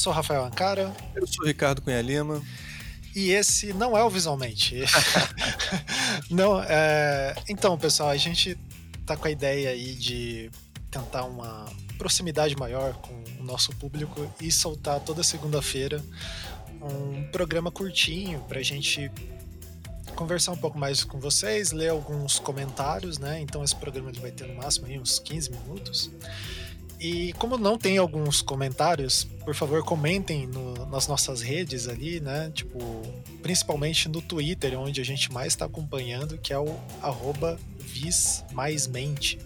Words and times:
sou 0.00 0.12
o 0.12 0.16
Rafael 0.16 0.44
Ancara. 0.44 0.94
Eu 1.14 1.26
sou 1.26 1.44
o 1.44 1.46
Ricardo 1.46 1.82
Cunha 1.82 2.00
Lima. 2.00 2.42
E 3.14 3.30
esse 3.30 3.72
não 3.74 3.96
é 3.96 4.02
o 4.02 4.08
Visualmente. 4.08 4.76
não, 6.30 6.60
é... 6.62 7.34
Então, 7.48 7.78
pessoal, 7.78 8.08
a 8.08 8.16
gente 8.16 8.56
tá 9.04 9.16
com 9.16 9.28
a 9.28 9.30
ideia 9.30 9.70
aí 9.70 9.94
de 9.94 10.50
tentar 10.90 11.24
uma 11.24 11.66
proximidade 11.98 12.56
maior 12.56 12.94
com 12.94 13.12
o 13.38 13.44
nosso 13.44 13.76
público 13.76 14.32
e 14.40 14.50
soltar 14.50 15.00
toda 15.00 15.22
segunda-feira 15.22 16.02
um 16.80 17.24
programa 17.30 17.70
curtinho 17.70 18.40
pra 18.48 18.62
gente 18.62 19.10
conversar 20.16 20.52
um 20.52 20.56
pouco 20.56 20.78
mais 20.78 21.04
com 21.04 21.20
vocês, 21.20 21.72
ler 21.72 21.90
alguns 21.90 22.38
comentários, 22.38 23.18
né? 23.18 23.40
Então 23.40 23.62
esse 23.62 23.76
programa 23.76 24.08
ele 24.10 24.20
vai 24.20 24.30
ter 24.30 24.46
no 24.46 24.54
máximo 24.54 24.86
aí 24.86 24.98
uns 24.98 25.18
15 25.18 25.50
minutos. 25.50 26.10
E 27.00 27.32
como 27.34 27.56
não 27.56 27.78
tem 27.78 27.96
alguns 27.96 28.42
comentários, 28.42 29.24
por 29.42 29.54
favor, 29.54 29.82
comentem 29.82 30.46
no, 30.46 30.86
nas 30.86 31.08
nossas 31.08 31.40
redes 31.40 31.88
ali, 31.88 32.20
né? 32.20 32.52
Tipo, 32.54 32.78
principalmente 33.42 34.06
no 34.06 34.20
Twitter, 34.20 34.78
onde 34.78 35.00
a 35.00 35.04
gente 35.04 35.32
mais 35.32 35.54
está 35.54 35.64
acompanhando, 35.64 36.36
que 36.36 36.52
é 36.52 36.58
o 36.58 36.78
arroba 37.00 37.58
vismaismente. 37.78 39.38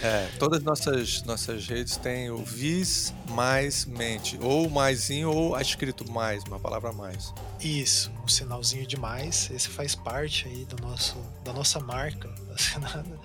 É, 0.00 0.28
todas 0.38 0.60
as 0.60 0.64
nossas, 0.64 1.22
nossas 1.24 1.66
redes 1.66 1.96
têm 1.96 2.30
o 2.30 2.38
vis 2.38 3.12
mais 3.30 3.84
mente, 3.84 4.38
ou 4.40 4.70
maisinho, 4.70 5.30
ou 5.30 5.60
escrito 5.60 6.10
mais, 6.10 6.42
uma 6.44 6.58
palavra 6.58 6.92
mais. 6.92 7.32
Isso, 7.60 8.10
um 8.24 8.28
sinalzinho 8.28 8.86
de 8.86 8.96
mais, 8.96 9.50
esse 9.50 9.68
faz 9.68 9.94
parte 9.94 10.46
aí 10.46 10.64
do 10.64 10.80
nosso, 10.82 11.16
da 11.44 11.52
nossa 11.52 11.78
marca 11.80 12.32
assinada. 12.54 13.18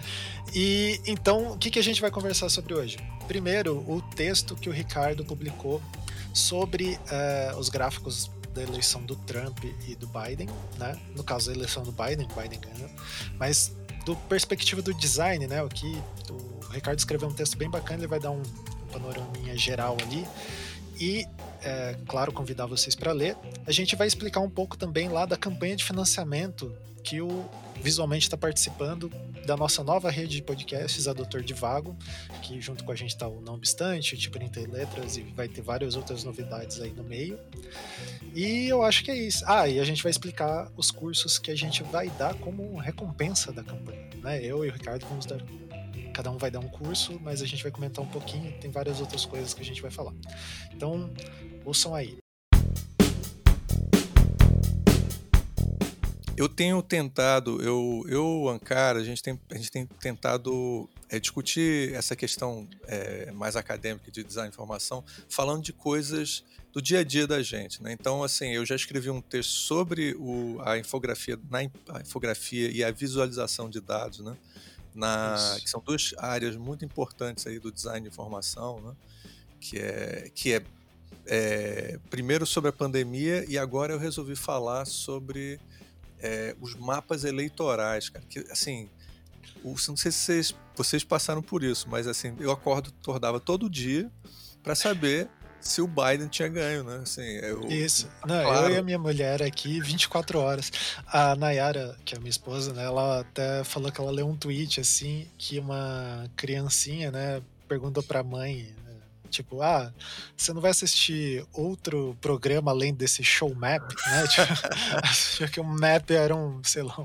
E 0.54 1.00
então, 1.06 1.54
o 1.54 1.58
que, 1.58 1.70
que 1.70 1.80
a 1.80 1.84
gente 1.84 2.02
vai 2.02 2.12
conversar 2.12 2.50
sobre 2.50 2.74
hoje? 2.74 2.98
Primeiro, 3.28 3.84
o 3.88 4.02
texto 4.02 4.56
que 4.56 4.70
o 4.70 4.72
Ricardo 4.72 5.26
publicou 5.26 5.82
sobre 6.34 7.00
uh, 7.12 7.58
os 7.58 7.70
gráficos 7.70 8.32
da 8.54 8.64
eleição 8.64 9.04
do 9.04 9.16
Trump 9.16 9.64
e 9.88 9.96
do 9.96 10.08
Biden, 10.08 10.50
né? 10.78 11.00
No 11.16 11.24
caso, 11.24 11.52
a 11.52 11.54
eleição 11.54 11.84
do 11.84 11.92
Biden, 11.92 12.28
Biden 12.36 12.60
ganhou, 12.60 12.90
mas 13.38 13.76
do 14.06 14.16
perspectiva 14.16 14.82
do 14.82 14.94
design, 14.94 15.46
né? 15.46 15.62
O 15.62 15.70
que 15.70 16.02
o 16.30 16.72
Ricardo 16.72 16.98
escreveu 16.98 17.28
um 17.28 17.34
texto 17.34 17.58
bem 17.58 17.70
bacana, 17.70 18.00
ele 18.00 18.08
vai 18.08 18.20
dar 18.20 18.32
um, 18.32 18.42
um 18.42 18.88
panoraminha 18.92 19.56
geral 19.58 19.98
ali. 20.02 20.26
E, 21.00 21.28
é, 21.64 21.96
claro, 22.08 22.32
convidar 22.32 22.66
vocês 22.66 22.96
para 22.96 23.12
ler. 23.12 23.36
A 23.66 23.72
gente 23.72 23.96
vai 23.96 24.08
explicar 24.08 24.40
um 24.40 24.50
pouco 24.50 24.78
também 24.78 25.10
lá 25.10 25.26
da 25.26 25.38
campanha 25.38 25.76
de 25.76 25.84
financiamento 25.84 26.76
que 27.04 27.22
o 27.22 27.50
Visualmente 27.82 28.26
está 28.26 28.36
participando 28.36 29.12
da 29.46 29.56
nossa 29.56 29.84
nova 29.84 30.10
rede 30.10 30.36
de 30.36 30.42
podcasts, 30.42 31.08
a 31.08 31.14
Doutor 31.14 31.42
Divago, 31.42 31.96
que 32.42 32.60
junto 32.60 32.84
com 32.84 32.92
a 32.92 32.96
gente 32.96 33.12
está 33.12 33.28
o 33.28 33.40
Não 33.40 33.54
Obstante, 33.54 34.18
Tipo 34.18 34.38
30 34.38 34.72
Letras 34.72 35.16
e 35.16 35.22
vai 35.22 35.48
ter 35.48 35.62
várias 35.62 35.96
outras 35.96 36.24
novidades 36.24 36.82
aí 36.82 36.92
no 36.92 37.04
meio. 37.04 37.40
E 38.36 38.68
eu 38.68 38.84
acho 38.84 39.04
que 39.04 39.12
é 39.12 39.16
isso. 39.16 39.44
Ah, 39.48 39.68
e 39.68 39.80
a 39.80 39.84
gente 39.84 40.04
vai 40.04 40.10
explicar 40.10 40.72
os 40.76 40.92
cursos 40.92 41.38
que 41.38 41.52
a 41.52 41.56
gente 41.56 41.84
vai 41.84 42.10
dar 42.10 42.34
como 42.36 42.78
recompensa 42.78 43.52
da 43.52 43.64
campanha. 43.64 44.10
Né? 44.22 44.44
Eu 44.44 44.66
e 44.66 44.70
o 44.70 44.72
Ricardo 44.72 45.06
vamos 45.08 45.26
dar 45.26 45.40
cada 46.18 46.32
um 46.32 46.38
vai 46.38 46.50
dar 46.50 46.60
um 46.60 46.68
curso, 46.68 47.20
mas 47.22 47.44
a 47.44 47.46
gente 47.46 47.62
vai 47.62 47.72
comentar 47.72 48.04
um 48.04 48.08
pouquinho, 48.08 48.52
tem 48.60 48.72
várias 48.72 49.00
outras 49.00 49.24
coisas 49.24 49.54
que 49.54 49.62
a 49.62 49.64
gente 49.64 49.84
vai 49.84 49.92
falar. 49.92 50.16
Então, 50.74 51.14
ouçam 51.64 51.94
aí. 51.94 52.18
Eu 56.36 56.50
tenho 56.50 56.82
tentado, 56.82 57.62
eu, 57.62 58.04
eu 58.08 58.50
Ankara, 58.50 58.98
a 58.98 59.04
gente 59.04 59.22
tem, 59.22 59.40
a 59.52 59.58
gente 59.58 59.70
tem 59.70 59.86
tentado 59.86 60.90
é, 61.08 61.20
discutir 61.20 61.94
essa 61.94 62.16
questão 62.16 62.68
é, 62.88 63.30
mais 63.32 63.56
acadêmica 63.56 64.10
de 64.10 64.24
design 64.24 64.50
de 64.50 64.56
informação, 64.56 65.04
falando 65.30 65.62
de 65.62 65.72
coisas 65.72 66.44
do 66.74 66.82
dia 66.82 67.00
a 67.00 67.04
dia 67.04 67.28
da 67.28 67.44
gente. 67.44 67.82
Né? 67.84 67.92
Então, 67.92 68.24
assim, 68.24 68.50
eu 68.54 68.66
já 68.66 68.76
escrevi 68.76 69.12
um 69.12 69.22
texto 69.22 69.52
sobre 69.52 70.16
o, 70.18 70.60
a 70.64 70.80
infografia, 70.80 71.40
na 71.48 71.60
a 71.60 72.02
infografia 72.02 72.72
e 72.72 72.84
a 72.84 72.90
visualização 72.90 73.70
de 73.70 73.80
dados, 73.80 74.20
né? 74.20 74.36
Na, 74.98 75.58
que 75.62 75.70
são 75.70 75.80
duas 75.80 76.16
áreas 76.18 76.56
muito 76.56 76.84
importantes 76.84 77.46
aí 77.46 77.60
do 77.60 77.72
design 77.72 78.02
de 78.02 78.08
informação, 78.08 78.82
né? 78.82 78.96
que 79.60 79.78
é, 79.78 80.32
que 80.34 80.54
é, 80.54 80.64
é 81.28 82.00
primeiro 82.10 82.48
sobre 82.48 82.72
a 82.72 82.74
pandemia 82.74 83.46
e 83.48 83.60
agora 83.60 83.94
eu 83.94 84.00
resolvi 84.00 84.36
falar 84.36 84.86
sobre 84.86 85.60
é, 86.20 86.56
os 86.60 86.74
mapas 86.74 87.24
eleitorais, 87.24 88.10
cara. 88.10 88.26
Que, 88.28 88.40
assim, 88.50 88.90
o, 89.64 89.76
não 89.88 89.96
sei 89.96 90.12
se 90.12 90.18
vocês, 90.18 90.56
vocês 90.76 91.04
passaram 91.04 91.44
por 91.44 91.64
isso, 91.64 91.88
mas 91.88 92.08
assim, 92.08 92.36
eu 92.40 92.52
acordo, 92.52 92.92
acordava 93.02 93.40
todo 93.40 93.70
dia 93.70 94.12
para 94.64 94.74
saber 94.74 95.30
se 95.68 95.82
o 95.82 95.88
Biden 95.88 96.28
tinha 96.28 96.48
ganho, 96.48 96.84
né? 96.84 97.02
Assim, 97.04 97.22
eu, 97.22 97.68
Isso. 97.68 98.08
Não, 98.26 98.44
claro. 98.44 98.68
eu 98.68 98.76
e 98.76 98.78
a 98.78 98.84
minha 98.84 99.00
mulher 99.00 99.42
aqui, 99.44 99.80
24 99.82 100.40
horas. 100.40 100.72
A 101.08 101.36
Nayara, 101.36 101.98
que 102.06 102.16
é 102.16 102.18
a 102.18 102.20
minha 102.20 102.30
esposa, 102.30 102.74
né? 102.74 102.84
Ela 102.84 103.22
até 103.22 103.64
falou 103.64 103.92
que 103.92 104.00
ela 104.00 104.12
leu 104.12 104.28
um 104.28 104.36
tweet, 104.36 104.80
assim, 104.80 105.28
que 105.38 105.60
uma 105.60 106.30
criancinha, 106.36 107.12
né? 107.12 107.42
Perguntou 107.68 108.02
pra 108.02 108.24
mãe, 108.24 108.74
Tipo, 109.30 109.62
ah, 109.62 109.94
você 110.36 110.54
não 110.54 110.62
vai 110.62 110.72
assistir 110.72 111.46
outro 111.54 112.18
programa 112.22 112.72
além 112.72 112.94
desse 112.94 113.24
show 113.24 113.54
map, 113.54 113.84
né? 114.08 114.28
tipo, 114.28 115.52
que 115.52 115.60
o 115.60 115.64
map 115.64 116.10
era 116.12 116.36
um, 116.36 116.64
sei 116.64 116.84
lá, 116.84 117.00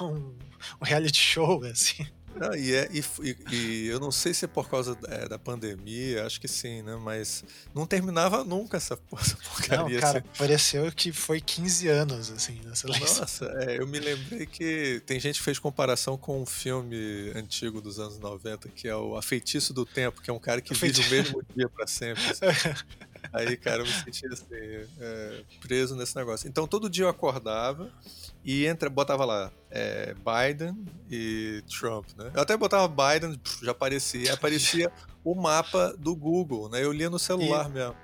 um, 0.00 0.34
um 0.80 0.84
reality 0.84 1.20
show, 1.20 1.62
assim. 1.64 2.06
Não, 2.42 2.56
e, 2.56 2.74
é, 2.74 2.88
e, 2.90 3.36
e, 3.54 3.86
eu 3.86 4.00
não 4.00 4.10
sei 4.10 4.34
se 4.34 4.44
é 4.44 4.48
por 4.48 4.68
causa 4.68 4.98
é, 5.06 5.28
da 5.28 5.38
pandemia, 5.38 6.26
acho 6.26 6.40
que 6.40 6.48
sim, 6.48 6.82
né? 6.82 6.96
Mas 6.96 7.44
não 7.72 7.86
terminava 7.86 8.42
nunca 8.42 8.76
essa, 8.76 8.98
essa 9.16 9.36
porcaria. 9.36 9.94
Não, 9.94 10.00
cara, 10.00 10.18
assim. 10.18 10.28
pareceu 10.36 10.90
que 10.90 11.12
foi 11.12 11.40
15 11.40 11.86
anos, 11.86 12.32
assim, 12.32 12.60
nessa. 12.64 12.88
Nossa, 12.88 13.46
é, 13.60 13.78
eu 13.78 13.86
me 13.86 14.00
lembrei 14.00 14.44
que 14.46 15.00
tem 15.06 15.20
gente 15.20 15.38
que 15.38 15.44
fez 15.44 15.60
comparação 15.60 16.18
com 16.18 16.42
um 16.42 16.46
filme 16.46 17.32
antigo 17.36 17.80
dos 17.80 18.00
anos 18.00 18.18
90, 18.18 18.68
que 18.70 18.88
é 18.88 18.96
o 18.96 19.16
A 19.16 19.22
Feitiço 19.22 19.72
do 19.72 19.86
Tempo, 19.86 20.20
que 20.20 20.28
é 20.28 20.32
um 20.32 20.40
cara 20.40 20.60
que 20.60 20.74
vive 20.74 21.00
o 21.00 21.10
mesmo 21.10 21.44
dia 21.54 21.68
para 21.68 21.86
sempre. 21.86 22.24
Assim. 22.24 22.46
Aí, 23.32 23.56
cara, 23.56 23.82
eu 23.82 23.86
me 23.86 23.92
senti 23.92 24.26
assim, 24.26 24.46
é, 25.00 25.44
preso 25.60 25.94
nesse 25.96 26.16
negócio. 26.16 26.48
Então, 26.48 26.66
todo 26.66 26.88
dia 26.88 27.04
eu 27.04 27.08
acordava 27.08 27.90
e 28.44 28.66
entra, 28.66 28.88
botava 28.90 29.24
lá 29.24 29.52
é, 29.70 30.14
Biden 30.14 30.76
e 31.10 31.62
Trump, 31.78 32.06
né? 32.16 32.30
Eu 32.34 32.42
até 32.42 32.56
botava 32.56 32.88
Biden, 32.88 33.40
já 33.62 33.72
aparecia, 33.72 34.34
aparecia 34.34 34.92
o 35.24 35.34
mapa 35.34 35.94
do 35.98 36.14
Google, 36.16 36.68
né? 36.68 36.82
Eu 36.82 36.92
lia 36.92 37.10
no 37.10 37.18
celular 37.18 37.68
e... 37.68 37.72
mesmo. 37.72 37.96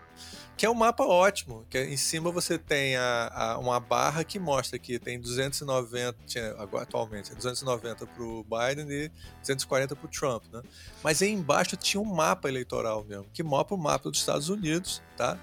Que 0.59 0.67
é 0.67 0.71
um 0.71 0.75
mapa 0.75 1.05
ótimo, 1.05 1.65
que 1.71 1.79
é, 1.79 1.89
em 1.89 1.97
cima 1.97 2.33
você 2.33 2.59
tem 2.59 2.97
a, 2.97 3.31
a, 3.33 3.59
uma 3.59 3.79
barra 3.79 4.25
que 4.25 4.39
mostra 4.39 4.79
que 4.79 4.99
tem 4.99 5.19
290, 5.19 6.19
tinha, 6.27 6.51
atualmente, 6.81 7.35
290 7.35 8.07
para 8.07 8.23
o 8.23 8.45
Biden 8.45 8.91
e 8.91 9.09
240 9.41 9.95
para 9.95 10.05
o 10.05 10.09
Trump, 10.09 10.43
né? 10.53 10.61
Mas 11.03 11.23
aí 11.23 11.31
embaixo 11.31 11.77
tinha 11.77 12.01
um 12.01 12.05
mapa 12.05 12.49
eleitoral 12.49 13.05
mesmo, 13.05 13.27
que 13.33 13.43
mostra 13.43 13.75
o 13.75 13.79
mapa 13.79 14.11
dos 14.11 14.19
Estados 14.19 14.49
Unidos, 14.49 15.01
tá? 15.17 15.39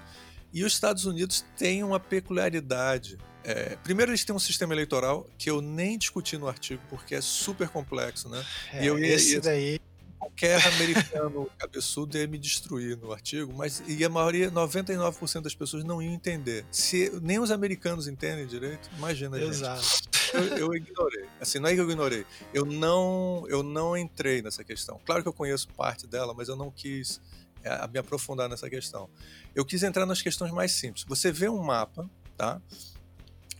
E 0.52 0.62
os 0.62 0.74
Estados 0.74 1.06
Unidos 1.06 1.44
têm 1.56 1.82
uma 1.82 1.98
peculiaridade 1.98 3.18
é, 3.48 3.76
primeiro, 3.76 4.10
eles 4.10 4.24
têm 4.24 4.34
um 4.34 4.40
sistema 4.40 4.74
eleitoral 4.74 5.24
que 5.38 5.48
eu 5.48 5.62
nem 5.62 5.96
discuti 5.96 6.36
no 6.36 6.48
artigo, 6.48 6.82
porque 6.90 7.14
é 7.14 7.20
super 7.20 7.68
complexo, 7.68 8.28
né? 8.28 8.44
É, 8.72 8.82
e 8.82 8.86
eu 8.88 8.98
esse 8.98 9.38
daí. 9.38 9.78
Qualquer 10.18 10.66
americano 10.66 11.50
cabeçudo 11.58 12.16
ia 12.16 12.26
me 12.26 12.38
destruir 12.38 12.96
no 12.96 13.12
artigo, 13.12 13.52
mas 13.54 13.82
e 13.86 14.04
a 14.04 14.08
maioria, 14.08 14.50
99% 14.50 15.42
das 15.42 15.54
pessoas 15.54 15.84
não 15.84 16.00
iam 16.02 16.12
entender. 16.12 16.64
Se 16.70 17.10
nem 17.22 17.38
os 17.38 17.50
americanos 17.50 18.08
entendem 18.08 18.46
direito, 18.46 18.88
imagina. 18.96 19.38
Exato. 19.38 20.08
Eu, 20.32 20.42
eu, 20.58 20.74
ignorei. 20.74 21.24
Assim, 21.40 21.58
não 21.58 21.68
é 21.68 21.74
que 21.74 21.80
eu 21.80 21.88
ignorei. 21.90 22.26
Eu 22.52 22.64
não, 22.64 23.44
eu 23.48 23.62
não 23.62 23.96
entrei 23.96 24.42
nessa 24.42 24.64
questão. 24.64 25.00
Claro 25.04 25.22
que 25.22 25.28
eu 25.28 25.32
conheço 25.32 25.68
parte 25.68 26.06
dela, 26.06 26.34
mas 26.34 26.48
eu 26.48 26.56
não 26.56 26.70
quis 26.70 27.20
é, 27.62 27.86
me 27.88 27.98
aprofundar 27.98 28.48
nessa 28.48 28.68
questão. 28.68 29.08
Eu 29.54 29.64
quis 29.64 29.82
entrar 29.82 30.06
nas 30.06 30.22
questões 30.22 30.52
mais 30.52 30.72
simples. 30.72 31.04
Você 31.08 31.32
vê 31.32 31.48
um 31.48 31.62
mapa, 31.62 32.08
tá? 32.36 32.60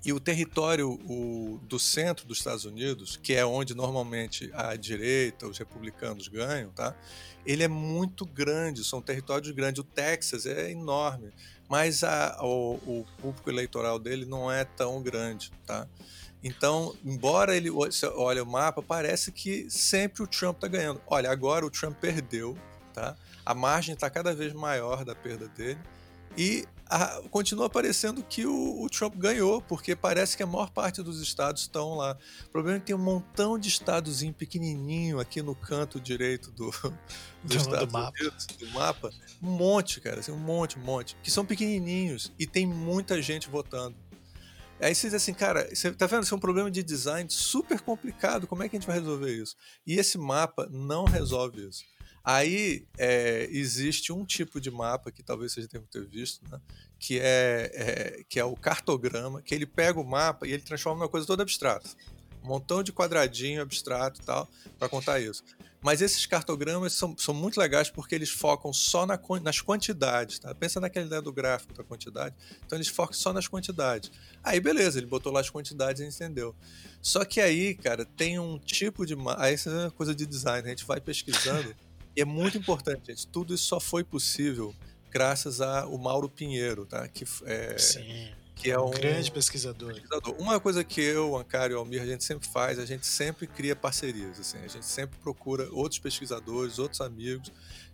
E 0.06 0.12
o 0.12 0.20
território 0.20 0.92
o, 1.04 1.58
do 1.64 1.80
centro 1.80 2.24
dos 2.28 2.38
Estados 2.38 2.64
Unidos, 2.64 3.18
que 3.20 3.34
é 3.34 3.44
onde 3.44 3.74
normalmente 3.74 4.48
a 4.54 4.76
direita, 4.76 5.48
os 5.48 5.58
republicanos 5.58 6.28
ganham, 6.28 6.70
tá? 6.70 6.94
ele 7.44 7.64
é 7.64 7.68
muito 7.68 8.24
grande, 8.24 8.84
são 8.84 9.02
territórios 9.02 9.50
grandes. 9.50 9.80
O 9.80 9.84
Texas 9.84 10.46
é 10.46 10.70
enorme, 10.70 11.32
mas 11.68 12.04
a, 12.04 12.38
o, 12.40 12.74
o 12.86 13.06
público 13.20 13.50
eleitoral 13.50 13.98
dele 13.98 14.24
não 14.24 14.50
é 14.50 14.64
tão 14.64 15.02
grande. 15.02 15.50
Tá? 15.66 15.88
Então, 16.40 16.94
embora 17.04 17.56
ele 17.56 17.68
olhe 17.68 18.40
o 18.40 18.46
mapa, 18.46 18.80
parece 18.80 19.32
que 19.32 19.68
sempre 19.68 20.22
o 20.22 20.28
Trump 20.28 20.58
está 20.58 20.68
ganhando. 20.68 21.02
Olha, 21.08 21.32
agora 21.32 21.66
o 21.66 21.70
Trump 21.70 21.96
perdeu, 21.98 22.56
tá? 22.94 23.16
a 23.44 23.54
margem 23.54 23.94
está 23.94 24.08
cada 24.08 24.32
vez 24.32 24.52
maior 24.52 25.04
da 25.04 25.16
perda 25.16 25.48
dele. 25.48 25.80
E 26.38 26.64
a, 26.88 27.20
continua 27.30 27.68
parecendo 27.68 28.22
que 28.22 28.46
o, 28.46 28.82
o, 28.82 28.88
Trump 28.88 29.16
ganhou, 29.16 29.60
porque 29.60 29.96
parece 29.96 30.36
que 30.36 30.42
a 30.42 30.46
maior 30.46 30.70
parte 30.70 31.02
dos 31.02 31.20
estados 31.20 31.62
estão 31.62 31.94
lá. 31.94 32.16
O 32.46 32.50
problema 32.50 32.76
é 32.76 32.80
que 32.80 32.86
tem 32.86 32.94
um 32.96 32.98
montão 32.98 33.58
de 33.58 33.68
estadozinho 33.68 34.32
pequenininho 34.32 35.18
aqui 35.18 35.42
no 35.42 35.54
canto 35.54 36.00
direito 36.00 36.50
do, 36.52 36.70
do, 37.42 37.58
do, 37.58 37.92
mapa. 37.92 38.12
Unidos, 38.20 38.46
do 38.46 38.66
mapa. 38.70 39.10
Um 39.42 39.50
monte, 39.50 40.00
cara, 40.00 40.20
assim, 40.20 40.32
um 40.32 40.38
monte, 40.38 40.78
um 40.78 40.82
monte. 40.82 41.16
Que 41.22 41.30
são 41.30 41.44
pequenininhos 41.44 42.32
e 42.38 42.46
tem 42.46 42.66
muita 42.66 43.20
gente 43.20 43.48
votando. 43.48 43.96
Aí 44.80 44.94
você 44.94 45.06
diz 45.06 45.14
assim, 45.14 45.32
cara, 45.32 45.68
você 45.74 45.90
tá 45.90 46.06
vendo? 46.06 46.22
Isso 46.22 46.34
é 46.34 46.36
um 46.36 46.40
problema 46.40 46.70
de 46.70 46.82
design 46.82 47.28
super 47.30 47.80
complicado. 47.80 48.46
Como 48.46 48.62
é 48.62 48.68
que 48.68 48.76
a 48.76 48.78
gente 48.78 48.86
vai 48.86 48.98
resolver 48.98 49.34
isso? 49.34 49.56
E 49.86 49.98
esse 49.98 50.18
mapa 50.18 50.68
não 50.70 51.04
resolve 51.04 51.66
isso. 51.66 51.82
Aí 52.28 52.84
é, 52.98 53.46
existe 53.52 54.12
um 54.12 54.24
tipo 54.24 54.60
de 54.60 54.68
mapa 54.68 55.12
que 55.12 55.22
talvez 55.22 55.52
vocês 55.52 55.68
tenham 55.68 55.86
ter 55.86 56.04
visto, 56.04 56.42
né? 56.50 56.60
que, 56.98 57.20
é, 57.20 57.70
é, 57.72 58.24
que 58.28 58.40
é 58.40 58.44
o 58.44 58.56
cartograma, 58.56 59.40
que 59.40 59.54
ele 59.54 59.64
pega 59.64 60.00
o 60.00 60.04
mapa 60.04 60.44
e 60.44 60.52
ele 60.52 60.62
transforma 60.62 60.98
numa 60.98 61.08
coisa 61.08 61.24
toda 61.24 61.44
abstrata. 61.44 61.88
Um 62.42 62.48
montão 62.48 62.82
de 62.82 62.92
quadradinho 62.92 63.62
abstrato 63.62 64.20
e 64.20 64.24
tal, 64.24 64.48
para 64.76 64.88
contar 64.88 65.20
isso. 65.20 65.44
Mas 65.80 66.02
esses 66.02 66.26
cartogramas 66.26 66.94
são, 66.94 67.16
são 67.16 67.32
muito 67.32 67.60
legais 67.60 67.88
porque 67.90 68.12
eles 68.12 68.30
focam 68.30 68.72
só 68.72 69.06
na, 69.06 69.16
nas 69.40 69.60
quantidades. 69.60 70.40
Tá? 70.40 70.52
Pensa 70.52 70.80
naquela 70.80 71.06
ideia 71.06 71.22
do 71.22 71.32
gráfico 71.32 71.74
da 71.74 71.84
quantidade. 71.84 72.34
Então 72.66 72.76
eles 72.76 72.88
focam 72.88 73.12
só 73.12 73.32
nas 73.32 73.46
quantidades. 73.46 74.10
Aí 74.42 74.58
beleza, 74.58 74.98
ele 74.98 75.06
botou 75.06 75.30
lá 75.30 75.38
as 75.38 75.48
quantidades 75.48 76.02
e 76.02 76.04
entendeu. 76.04 76.56
Só 77.00 77.24
que 77.24 77.40
aí, 77.40 77.76
cara, 77.76 78.04
tem 78.04 78.36
um 78.36 78.58
tipo 78.58 79.06
de. 79.06 79.14
Aí 79.36 79.54
isso 79.54 79.70
é 79.70 79.90
coisa 79.90 80.12
de 80.12 80.26
design, 80.26 80.66
a 80.66 80.70
gente 80.70 80.84
vai 80.84 81.00
pesquisando. 81.00 81.72
E 82.16 82.22
é 82.22 82.24
muito 82.24 82.56
importante, 82.56 83.08
gente. 83.08 83.26
Tudo 83.26 83.54
isso 83.54 83.64
só 83.64 83.78
foi 83.78 84.02
possível 84.02 84.74
graças 85.10 85.60
ao 85.60 85.96
Mauro 85.98 86.28
Pinheiro, 86.28 86.86
tá? 86.86 87.06
Que 87.08 87.24
é, 87.44 87.76
Sim, 87.78 88.28
que 88.54 88.70
é 88.70 88.78
um, 88.78 88.90
grande 88.90 89.30
pesquisador. 89.30 89.92
pesquisador. 89.92 90.34
Uma 90.38 90.58
coisa 90.58 90.82
que 90.82 91.00
eu, 91.00 91.32
o 91.32 91.38
Ancário 91.38 91.74
e 91.74 91.76
o 91.76 91.78
Almir, 91.78 92.02
a 92.02 92.06
gente 92.06 92.24
sempre 92.24 92.48
faz, 92.48 92.78
a 92.78 92.86
gente 92.86 93.06
sempre 93.06 93.46
cria 93.46 93.76
parcerias. 93.76 94.40
Assim, 94.40 94.58
a 94.64 94.68
gente 94.68 94.86
sempre 94.86 95.18
procura 95.18 95.68
outros 95.72 95.98
pesquisadores, 95.98 96.78
outros 96.78 97.02
amigos 97.02 97.52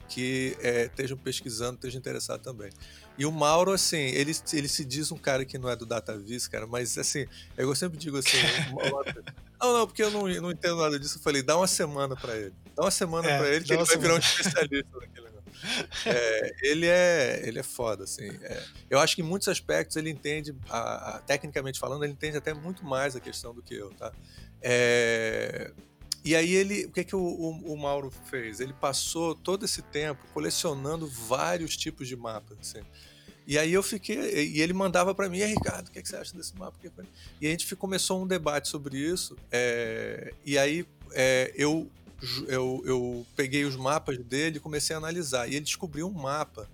que 0.08 0.56
é, 0.60 0.84
estejam 0.84 1.16
pesquisando, 1.16 1.74
estejam 1.74 1.98
interessados 1.98 2.44
também. 2.44 2.70
E 3.16 3.24
o 3.24 3.32
Mauro, 3.32 3.72
assim, 3.72 3.96
ele, 3.96 4.32
ele 4.52 4.68
se 4.68 4.84
diz 4.84 5.10
um 5.10 5.16
cara 5.16 5.44
que 5.44 5.58
não 5.58 5.68
é 5.68 5.76
do 5.76 5.86
DataVis, 5.86 6.46
cara, 6.46 6.66
mas 6.66 6.96
assim, 6.98 7.26
eu 7.56 7.74
sempre 7.74 7.98
digo 7.98 8.18
assim, 8.18 8.38
não, 9.62 9.72
não, 9.78 9.86
porque 9.86 10.02
eu 10.02 10.10
não, 10.10 10.26
não 10.26 10.50
entendo 10.50 10.76
nada 10.76 10.98
disso. 10.98 11.18
Eu 11.18 11.22
falei, 11.22 11.42
dá 11.42 11.56
uma 11.56 11.66
semana 11.66 12.16
para 12.16 12.36
ele. 12.36 12.54
Dá 12.74 12.82
uma 12.82 12.90
semana 12.90 13.28
é, 13.28 13.38
para 13.38 13.48
ele 13.48 13.64
que 13.64 13.72
ele 13.72 13.84
vai 13.84 13.96
virar 13.96 14.14
um 14.14 14.18
especialista 14.18 14.98
naquele 14.98 15.26
negócio. 15.26 15.42
É, 16.06 16.56
ele, 16.62 16.86
é, 16.86 17.42
ele 17.44 17.58
é 17.58 17.62
foda, 17.62 18.04
assim. 18.04 18.28
É, 18.42 18.62
eu 18.90 18.98
acho 18.98 19.14
que 19.14 19.22
em 19.22 19.24
muitos 19.24 19.46
aspectos 19.48 19.96
ele 19.96 20.10
entende, 20.10 20.54
a, 20.68 21.16
a, 21.16 21.18
tecnicamente 21.20 21.78
falando, 21.78 22.04
ele 22.04 22.12
entende 22.12 22.36
até 22.36 22.52
muito 22.52 22.84
mais 22.84 23.14
a 23.14 23.20
questão 23.20 23.54
do 23.54 23.62
que 23.62 23.74
eu, 23.74 23.90
tá? 23.90 24.12
É, 24.60 25.72
e 26.24 26.36
aí 26.36 26.54
ele, 26.54 26.86
o 26.86 26.92
que 26.92 27.04
que 27.04 27.16
o, 27.16 27.20
o, 27.20 27.72
o, 27.72 27.76
Mauro 27.76 28.10
fez? 28.10 28.60
Ele 28.60 28.72
passou 28.72 29.34
todo 29.34 29.64
esse 29.64 29.82
tempo 29.82 30.24
colecionando 30.32 31.06
vários 31.06 31.76
tipos 31.76 32.06
de 32.06 32.16
mapas, 32.16 32.58
assim. 32.60 32.82
E 33.46 33.58
aí 33.58 33.72
eu 33.72 33.82
fiquei, 33.82 34.48
e 34.48 34.60
ele 34.60 34.72
mandava 34.72 35.14
para 35.14 35.28
mim, 35.28 35.42
Ricardo, 35.44 35.88
o 35.88 35.90
que, 35.90 36.00
que, 36.00 36.08
você 36.08 36.16
acha 36.16 36.36
desse 36.36 36.56
mapa? 36.56 36.76
E 37.40 37.46
a 37.46 37.50
gente 37.50 37.74
começou 37.76 38.22
um 38.22 38.26
debate 38.26 38.68
sobre 38.68 38.98
isso, 38.98 39.36
é, 39.50 40.32
e 40.44 40.56
aí 40.56 40.86
é, 41.12 41.52
eu, 41.56 41.90
eu, 42.46 42.82
eu 42.84 43.26
peguei 43.34 43.64
os 43.64 43.76
mapas 43.76 44.18
dele 44.18 44.58
e 44.58 44.60
comecei 44.60 44.94
a 44.94 44.98
analisar. 44.98 45.48
E 45.48 45.56
ele 45.56 45.64
descobriu 45.64 46.06
um 46.06 46.12
mapa 46.12 46.68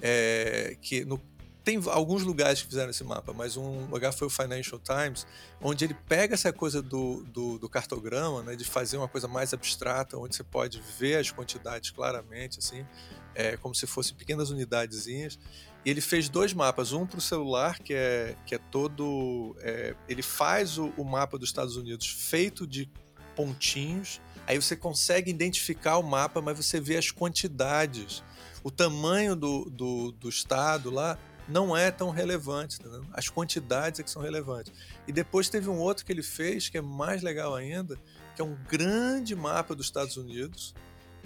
é, 0.00 0.76
que 0.80 1.04
no, 1.04 1.20
tem 1.66 1.82
alguns 1.88 2.22
lugares 2.22 2.62
que 2.62 2.68
fizeram 2.68 2.90
esse 2.90 3.02
mapa, 3.02 3.32
mas 3.32 3.56
um 3.56 3.86
lugar 3.86 4.12
foi 4.12 4.28
o 4.28 4.30
Financial 4.30 4.78
Times, 4.78 5.26
onde 5.60 5.84
ele 5.84 5.94
pega 6.08 6.34
essa 6.34 6.52
coisa 6.52 6.80
do, 6.80 7.24
do, 7.24 7.58
do, 7.58 7.68
cartograma, 7.68 8.40
né, 8.44 8.54
de 8.54 8.64
fazer 8.64 8.96
uma 8.96 9.08
coisa 9.08 9.26
mais 9.26 9.52
abstrata, 9.52 10.16
onde 10.16 10.36
você 10.36 10.44
pode 10.44 10.80
ver 10.96 11.16
as 11.16 11.32
quantidades 11.32 11.90
claramente, 11.90 12.60
assim, 12.60 12.86
é, 13.34 13.56
como 13.56 13.74
se 13.74 13.84
fossem 13.84 14.14
pequenas 14.14 14.50
unidadezinhas. 14.50 15.40
E 15.84 15.90
ele 15.90 16.00
fez 16.00 16.28
dois 16.28 16.54
mapas, 16.54 16.92
um 16.92 17.04
para 17.04 17.18
o 17.18 17.20
celular, 17.20 17.80
que 17.80 17.94
é, 17.94 18.36
que 18.46 18.54
é 18.54 18.58
todo. 18.58 19.56
É, 19.58 19.96
ele 20.08 20.22
faz 20.22 20.78
o, 20.78 20.92
o 20.96 21.04
mapa 21.04 21.36
dos 21.36 21.48
Estados 21.48 21.76
Unidos 21.76 22.06
feito 22.06 22.64
de 22.64 22.88
pontinhos, 23.34 24.20
aí 24.46 24.56
você 24.56 24.76
consegue 24.76 25.32
identificar 25.32 25.98
o 25.98 26.02
mapa, 26.04 26.40
mas 26.40 26.56
você 26.56 26.78
vê 26.78 26.96
as 26.96 27.10
quantidades. 27.10 28.22
O 28.62 28.70
tamanho 28.70 29.34
do, 29.34 29.64
do, 29.64 30.12
do 30.12 30.28
estado 30.28 30.90
lá 30.90 31.18
não 31.48 31.76
é 31.76 31.90
tão 31.90 32.10
relevante, 32.10 32.78
tá 32.80 32.88
as 33.12 33.28
quantidades 33.28 34.00
é 34.00 34.02
que 34.02 34.10
são 34.10 34.22
relevantes. 34.22 34.72
E 35.06 35.12
depois 35.12 35.48
teve 35.48 35.68
um 35.68 35.78
outro 35.78 36.04
que 36.04 36.12
ele 36.12 36.22
fez, 36.22 36.68
que 36.68 36.78
é 36.78 36.82
mais 36.82 37.22
legal 37.22 37.54
ainda, 37.54 37.96
que 38.34 38.42
é 38.42 38.44
um 38.44 38.56
grande 38.68 39.34
mapa 39.34 39.74
dos 39.74 39.86
Estados 39.86 40.16
Unidos. 40.16 40.74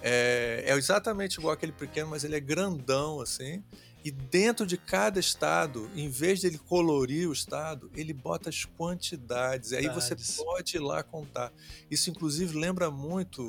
É, 0.02 0.64
é 0.66 0.74
exatamente 0.74 1.38
igual 1.38 1.52
aquele 1.52 1.72
pequeno, 1.72 2.08
mas 2.08 2.24
ele 2.24 2.36
é 2.36 2.40
grandão 2.40 3.20
assim. 3.20 3.62
E 4.04 4.10
dentro 4.10 4.66
de 4.66 4.78
cada 4.78 5.20
estado, 5.20 5.90
em 5.94 6.08
vez 6.08 6.40
de 6.40 6.46
ele 6.46 6.58
colorir 6.58 7.28
o 7.28 7.32
estado, 7.32 7.90
ele 7.94 8.14
bota 8.14 8.48
as 8.48 8.64
quantidades. 8.64 9.72
E 9.72 9.76
aí 9.76 9.88
você 9.88 10.16
pode 10.42 10.76
ir 10.76 10.80
lá 10.80 11.02
contar. 11.02 11.52
Isso, 11.90 12.08
inclusive, 12.08 12.58
lembra 12.58 12.90
muito, 12.90 13.48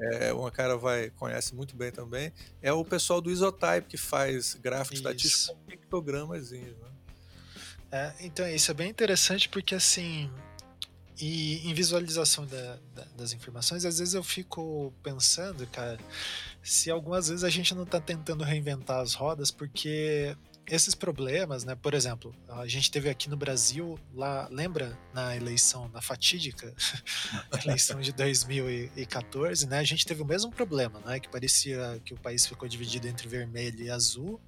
é, 0.00 0.32
uma 0.32 0.50
cara 0.50 0.76
vai 0.76 1.10
conhece 1.10 1.54
muito 1.54 1.76
bem 1.76 1.92
também, 1.92 2.32
é 2.60 2.72
o 2.72 2.84
pessoal 2.84 3.20
do 3.20 3.30
Isotype 3.30 3.86
que 3.88 3.96
faz 3.96 4.54
gráfico 4.54 4.94
isso. 4.94 5.02
estatístico 5.02 5.54
com 5.54 5.64
pictogramas. 5.64 6.50
Né? 6.50 6.74
É, 7.92 8.14
então, 8.20 8.48
isso 8.48 8.70
é 8.70 8.74
bem 8.74 8.90
interessante 8.90 9.48
porque, 9.48 9.74
assim, 9.74 10.28
e 11.20 11.68
em 11.68 11.72
visualização 11.72 12.44
da, 12.46 12.78
da, 12.94 13.04
das 13.16 13.32
informações, 13.32 13.84
às 13.84 13.98
vezes 13.98 14.14
eu 14.14 14.24
fico 14.24 14.92
pensando, 15.02 15.64
cara, 15.68 15.98
se 16.62 16.90
algumas 16.90 17.28
vezes 17.28 17.44
a 17.44 17.50
gente 17.50 17.74
não 17.74 17.82
está 17.82 18.00
tentando 18.00 18.44
reinventar 18.44 19.00
as 19.00 19.14
rodas, 19.14 19.50
porque 19.50 20.36
esses 20.66 20.94
problemas, 20.94 21.64
né? 21.64 21.74
Por 21.74 21.92
exemplo, 21.92 22.34
a 22.48 22.66
gente 22.66 22.90
teve 22.90 23.08
aqui 23.08 23.28
no 23.28 23.36
Brasil, 23.36 23.98
lá, 24.14 24.48
lembra 24.50 24.96
na 25.12 25.36
eleição, 25.36 25.88
na 25.88 26.00
fatídica 26.00 26.72
eleição 27.64 28.00
de 28.00 28.12
2014, 28.12 29.66
né? 29.66 29.78
A 29.78 29.84
gente 29.84 30.06
teve 30.06 30.22
o 30.22 30.24
mesmo 30.24 30.52
problema, 30.52 31.00
né? 31.00 31.18
Que 31.18 31.28
parecia 31.28 32.00
que 32.04 32.14
o 32.14 32.16
país 32.16 32.46
ficou 32.46 32.68
dividido 32.68 33.08
entre 33.08 33.26
vermelho 33.28 33.82
e 33.82 33.90
azul 33.90 34.40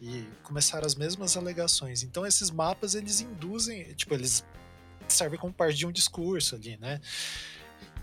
e 0.00 0.26
começaram 0.42 0.86
as 0.86 0.94
mesmas 0.94 1.36
alegações. 1.36 2.02
Então 2.02 2.24
esses 2.24 2.50
mapas 2.50 2.94
eles 2.94 3.20
induzem, 3.20 3.94
tipo, 3.94 4.14
eles 4.14 4.44
servem 5.08 5.38
como 5.38 5.52
parte 5.52 5.76
de 5.76 5.86
um 5.86 5.92
discurso 5.92 6.54
ali, 6.54 6.76
né? 6.76 7.00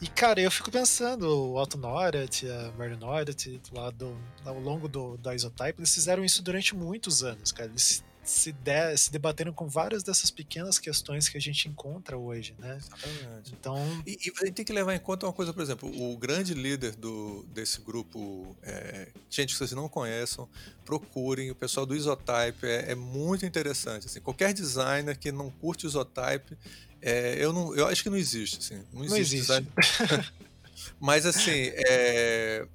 E, 0.01 0.07
cara, 0.07 0.41
eu 0.41 0.51
fico 0.51 0.69
pensando, 0.69 1.23
o 1.27 1.55
Otto 1.55 1.77
Norat, 1.77 2.43
a 2.43 2.71
Mary 2.77 2.97
Norat, 2.97 3.47
lá 3.71 3.89
do, 3.89 4.17
ao 4.43 4.59
longo 4.59 4.87
do, 4.87 5.15
da 5.17 5.33
Isotype, 5.33 5.79
eles 5.79 5.93
fizeram 5.93 6.25
isso 6.25 6.41
durante 6.41 6.75
muitos 6.75 7.23
anos, 7.23 7.51
cara. 7.51 7.69
Eles 7.69 8.03
se, 8.23 8.51
de, 8.53 8.97
se 8.97 9.11
debateram 9.11 9.51
com 9.51 9.67
várias 9.67 10.01
dessas 10.01 10.31
pequenas 10.31 10.79
questões 10.79 11.27
que 11.27 11.37
a 11.37 11.41
gente 11.41 11.67
encontra 11.67 12.17
hoje, 12.17 12.55
né? 12.57 12.77
Exatamente. 12.77 13.53
Então... 13.53 13.77
E, 14.07 14.11
e 14.11 14.33
a 14.41 14.45
gente 14.45 14.55
tem 14.55 14.65
que 14.65 14.73
levar 14.73 14.95
em 14.95 14.99
conta 14.99 15.25
uma 15.25 15.33
coisa, 15.33 15.53
por 15.53 15.61
exemplo, 15.61 15.89
o 15.89 16.17
grande 16.17 16.53
líder 16.53 16.95
do, 16.95 17.43
desse 17.53 17.81
grupo, 17.81 18.55
é, 18.63 19.09
gente 19.29 19.53
que 19.53 19.57
vocês 19.57 19.73
não 19.73 19.89
conheçam, 19.89 20.47
procurem, 20.85 21.51
o 21.51 21.55
pessoal 21.55 21.85
do 21.85 21.95
Isotype 21.95 22.65
é, 22.65 22.91
é 22.91 22.95
muito 22.95 23.45
interessante. 23.45 24.07
Assim, 24.07 24.21
qualquer 24.21 24.53
designer 24.53 25.17
que 25.17 25.31
não 25.31 25.49
curte 25.49 25.85
Isotype, 25.85 26.57
é, 27.03 27.35
eu, 27.37 27.51
não, 27.51 27.75
eu 27.75 27.87
acho 27.87 28.01
que 28.01 28.09
não 28.09 28.17
existe, 28.17 28.59
assim. 28.59 28.83
Não 28.93 29.03
existe. 29.03 29.47
Não 29.47 29.57
existe. 29.57 30.33
Mas 30.99 31.25
assim, 31.25 31.71
é... 31.73 32.65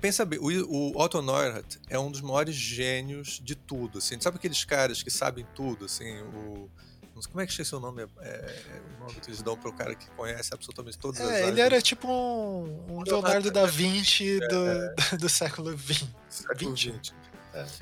pensa 0.00 0.24
bem, 0.24 0.38
o, 0.38 0.46
o 0.46 1.00
Otto 1.00 1.20
Neurath 1.20 1.78
é 1.88 1.98
um 1.98 2.10
dos 2.10 2.20
maiores 2.20 2.54
gênios 2.54 3.40
de 3.42 3.54
tudo, 3.54 3.98
assim. 3.98 4.20
Sabe 4.20 4.36
aqueles 4.36 4.64
caras 4.64 5.02
que 5.02 5.10
sabem 5.10 5.46
tudo, 5.54 5.84
assim, 5.84 6.20
o 6.20 6.70
como 7.28 7.40
é 7.40 7.46
que 7.46 7.52
chama 7.52 7.78
o 7.78 7.80
nome? 7.80 8.02
É, 8.20 8.28
é, 8.28 8.82
o 8.96 9.00
nome 9.00 9.20
que 9.20 9.28
eles 9.28 9.40
dão 9.40 9.56
para 9.56 9.70
o 9.70 9.72
cara 9.72 9.94
que 9.94 10.10
conhece 10.10 10.52
absolutamente 10.52 10.98
todas 10.98 11.20
é, 11.20 11.22
as 11.22 11.30
áreas. 11.30 11.48
Ele 11.48 11.60
era 11.60 11.80
tipo 11.80 12.08
um, 12.08 12.84
um 12.88 13.02
Leonardo 13.02 13.50
da 13.50 13.66
Vinci 13.66 14.40
do, 14.40 14.68
é, 14.68 14.94
do 15.16 15.28
século 15.28 15.76
XX. 15.78 16.08
Século 16.28 16.76
XX. 16.76 17.14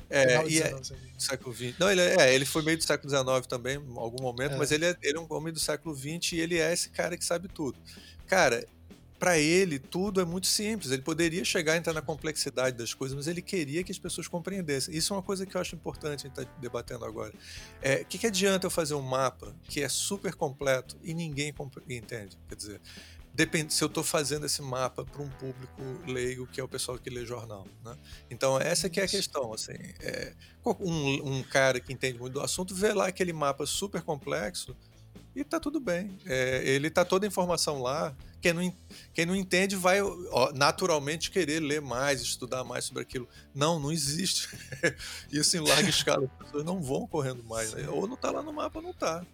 É, 0.09 0.33
é 0.35 0.47
e 0.47 0.61
é, 0.61 0.75
século 1.17 1.55
XX. 1.55 1.77
Não, 1.79 1.89
ele, 1.89 2.01
é, 2.01 2.33
ele 2.33 2.45
foi 2.45 2.61
meio 2.61 2.77
do 2.77 2.83
século 2.83 3.09
XIX 3.09 3.47
também, 3.47 3.77
em 3.77 3.97
algum 3.97 4.21
momento, 4.21 4.53
é. 4.53 4.57
mas 4.57 4.71
ele 4.71 4.85
é, 4.85 4.95
ele 5.01 5.17
é 5.17 5.19
um 5.19 5.27
homem 5.29 5.53
do 5.53 5.59
século 5.59 5.95
XX 5.95 6.33
e 6.33 6.39
ele 6.39 6.59
é 6.59 6.71
esse 6.71 6.89
cara 6.89 7.17
que 7.17 7.25
sabe 7.25 7.47
tudo. 7.47 7.77
Cara, 8.27 8.65
para 9.23 9.39
ele 9.39 9.79
tudo 9.79 10.19
é 10.19 10.25
muito 10.25 10.47
simples. 10.47 10.91
Ele 10.91 11.01
poderia 11.01 11.45
chegar 11.45 11.73
a 11.73 11.77
entrar 11.77 11.93
na 11.93 12.01
complexidade 12.01 12.77
das 12.77 12.93
coisas, 12.93 13.15
mas 13.15 13.25
ele 13.25 13.41
queria 13.41 13.81
que 13.81 13.89
as 13.89 13.97
pessoas 13.97 14.27
compreendessem. 14.27 14.93
Isso 14.93 15.13
é 15.13 15.15
uma 15.15 15.23
coisa 15.23 15.45
que 15.45 15.55
eu 15.55 15.61
acho 15.61 15.75
importante 15.75 16.25
a 16.25 16.27
gente 16.27 16.39
estar 16.39 16.43
tá 16.43 16.51
debatendo 16.59 17.05
agora. 17.05 17.31
O 17.31 17.37
é, 17.81 18.03
que, 18.03 18.17
que 18.17 18.27
adianta 18.27 18.67
eu 18.67 18.69
fazer 18.69 18.95
um 18.95 19.01
mapa 19.01 19.55
que 19.69 19.81
é 19.81 19.87
super 19.87 20.35
completo 20.35 20.97
e 21.01 21.13
ninguém 21.13 21.55
entende? 21.89 22.37
Quer 22.49 22.55
dizer, 22.55 22.81
depende 23.33 23.73
se 23.73 23.83
eu 23.83 23.87
estou 23.87 24.03
fazendo 24.03 24.45
esse 24.45 24.61
mapa 24.61 25.03
para 25.03 25.21
um 25.21 25.29
público 25.29 25.81
leigo 26.07 26.45
que 26.47 26.61
é 26.61 26.63
o 26.63 26.67
pessoal 26.67 26.99
que 26.99 27.09
lê 27.09 27.25
jornal, 27.25 27.67
né? 27.83 27.97
Então 28.29 28.59
essa 28.59 28.89
que 28.89 28.99
é 28.99 29.03
a 29.03 29.07
questão, 29.07 29.53
assim, 29.53 29.73
é, 30.01 30.33
um, 30.65 31.37
um, 31.37 31.43
cara 31.43 31.79
que 31.79 31.91
entende 31.91 32.19
muito 32.19 32.33
do 32.33 32.41
assunto 32.41 32.75
vê 32.75 32.93
lá 32.93 33.07
aquele 33.07 33.33
mapa 33.33 33.65
super 33.65 34.01
complexo 34.01 34.75
e 35.35 35.43
tá 35.43 35.59
tudo 35.59 35.79
bem, 35.79 36.15
é, 36.25 36.61
ele 36.63 36.91
tá 36.91 37.03
toda 37.03 37.25
a 37.25 37.27
informação 37.27 37.81
lá. 37.81 38.15
Quem 38.39 38.53
não, 38.53 38.73
quem 39.13 39.25
não 39.25 39.35
entende 39.35 39.75
vai 39.75 39.99
ó, 40.01 40.51
naturalmente 40.53 41.31
querer 41.31 41.59
ler 41.59 41.81
mais, 41.81 42.21
estudar 42.21 42.63
mais 42.63 42.85
sobre 42.85 43.01
aquilo. 43.01 43.27
Não, 43.55 43.79
não 43.79 43.91
existe. 43.91 44.49
Isso 45.31 45.57
em 45.57 45.61
larga 45.61 45.87
escala. 45.89 46.29
As 46.39 46.45
pessoas 46.45 46.65
não 46.65 46.83
vão 46.83 47.07
correndo 47.07 47.43
mais. 47.45 47.73
Né? 47.73 47.87
Ou 47.89 48.05
não 48.05 48.17
tá 48.17 48.29
lá 48.29 48.43
no 48.43 48.53
mapa, 48.53 48.77
ou 48.77 48.83
não 48.83 48.93
tá. 48.93 49.25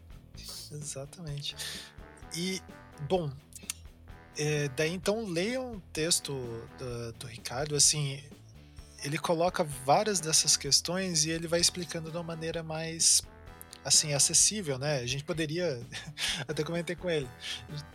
Exatamente. 0.71 1.55
E, 2.35 2.61
bom, 3.09 3.29
é, 4.39 4.69
daí 4.69 4.93
então 4.93 5.25
leiam 5.25 5.73
o 5.73 5.81
texto 5.91 6.31
do, 6.77 7.11
do, 7.11 7.27
Ricardo, 7.27 7.75
assim, 7.75 8.23
ele 9.03 9.17
coloca 9.17 9.65
várias 9.65 10.21
dessas 10.21 10.55
questões 10.55 11.25
e 11.25 11.29
ele 11.29 11.45
vai 11.45 11.59
explicando 11.59 12.09
de 12.09 12.15
uma 12.15 12.23
maneira 12.23 12.63
mais 12.63 13.21
assim 13.83 14.13
acessível, 14.13 14.77
né? 14.77 14.99
A 14.99 15.05
gente 15.05 15.23
poderia 15.23 15.81
até 16.47 16.63
comentei 16.63 16.95
com 16.95 17.09
ele, 17.09 17.27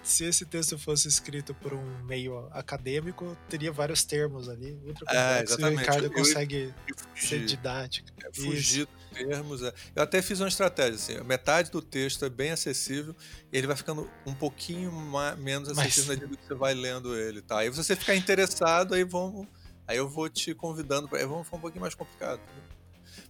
se 0.03 0.25
esse 0.25 0.45
texto 0.47 0.79
fosse 0.79 1.09
escrito 1.09 1.55
por 1.55 1.73
um 1.73 2.05
meio 2.05 2.49
acadêmico, 2.53 3.37
teria 3.49 3.71
vários 3.71 4.05
termos 4.05 4.49
ali, 4.49 4.79
é, 5.09 5.43
complexo, 5.43 5.61
é, 5.65 5.71
e 5.71 5.75
o 5.75 5.79
Ricardo 5.79 6.05
eu, 6.05 6.13
consegue 6.13 6.75
eu, 6.89 6.97
ser 7.15 7.45
didático. 7.45 8.09
É, 8.23 8.33
fugir 8.33 8.89
termos. 9.13 9.63
É. 9.63 9.73
Eu 9.95 10.03
até 10.03 10.21
fiz 10.21 10.41
uma 10.41 10.49
estratégia, 10.49 10.95
assim, 10.95 11.25
metade 11.25 11.71
do 11.71 11.81
texto 11.81 12.25
é 12.25 12.29
bem 12.29 12.51
acessível, 12.51 13.15
ele 13.53 13.67
vai 13.67 13.77
ficando 13.77 14.11
um 14.27 14.35
pouquinho 14.35 14.91
mais, 14.91 15.39
menos 15.39 15.69
acessível 15.69 16.09
Mas... 16.09 16.17
na 16.17 16.23
medida 16.27 16.37
que 16.37 16.47
você 16.47 16.55
vai 16.55 16.75
lendo 16.75 17.17
ele, 17.17 17.41
tá? 17.41 17.59
Aí 17.59 17.71
você 17.71 17.95
ficar 17.95 18.15
interessado, 18.17 18.95
aí 18.95 19.05
vamos, 19.05 19.47
aí 19.87 19.97
eu 19.97 20.09
vou 20.09 20.29
te 20.29 20.55
convidando 20.55 21.09
para, 21.09 21.25
vamos 21.27 21.45
ficar 21.45 21.57
um 21.57 21.61
pouquinho 21.61 21.83
mais 21.83 21.95
complicado. 21.95 22.41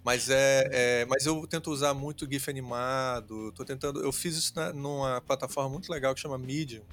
Mas 0.05 0.29
é, 0.29 0.69
é, 0.71 1.05
mas 1.07 1.25
eu 1.25 1.47
tento 1.47 1.71
usar 1.71 1.95
muito 1.95 2.31
GIF 2.31 2.51
animado. 2.51 3.51
Tô 3.53 3.65
tentando, 3.65 4.03
eu 4.03 4.13
fiz 4.13 4.37
isso 4.37 4.53
na, 4.55 4.71
numa 4.71 5.21
plataforma 5.23 5.71
muito 5.71 5.91
legal 5.91 6.15
que 6.15 6.21
chama 6.21 6.37
Medium. 6.37 6.85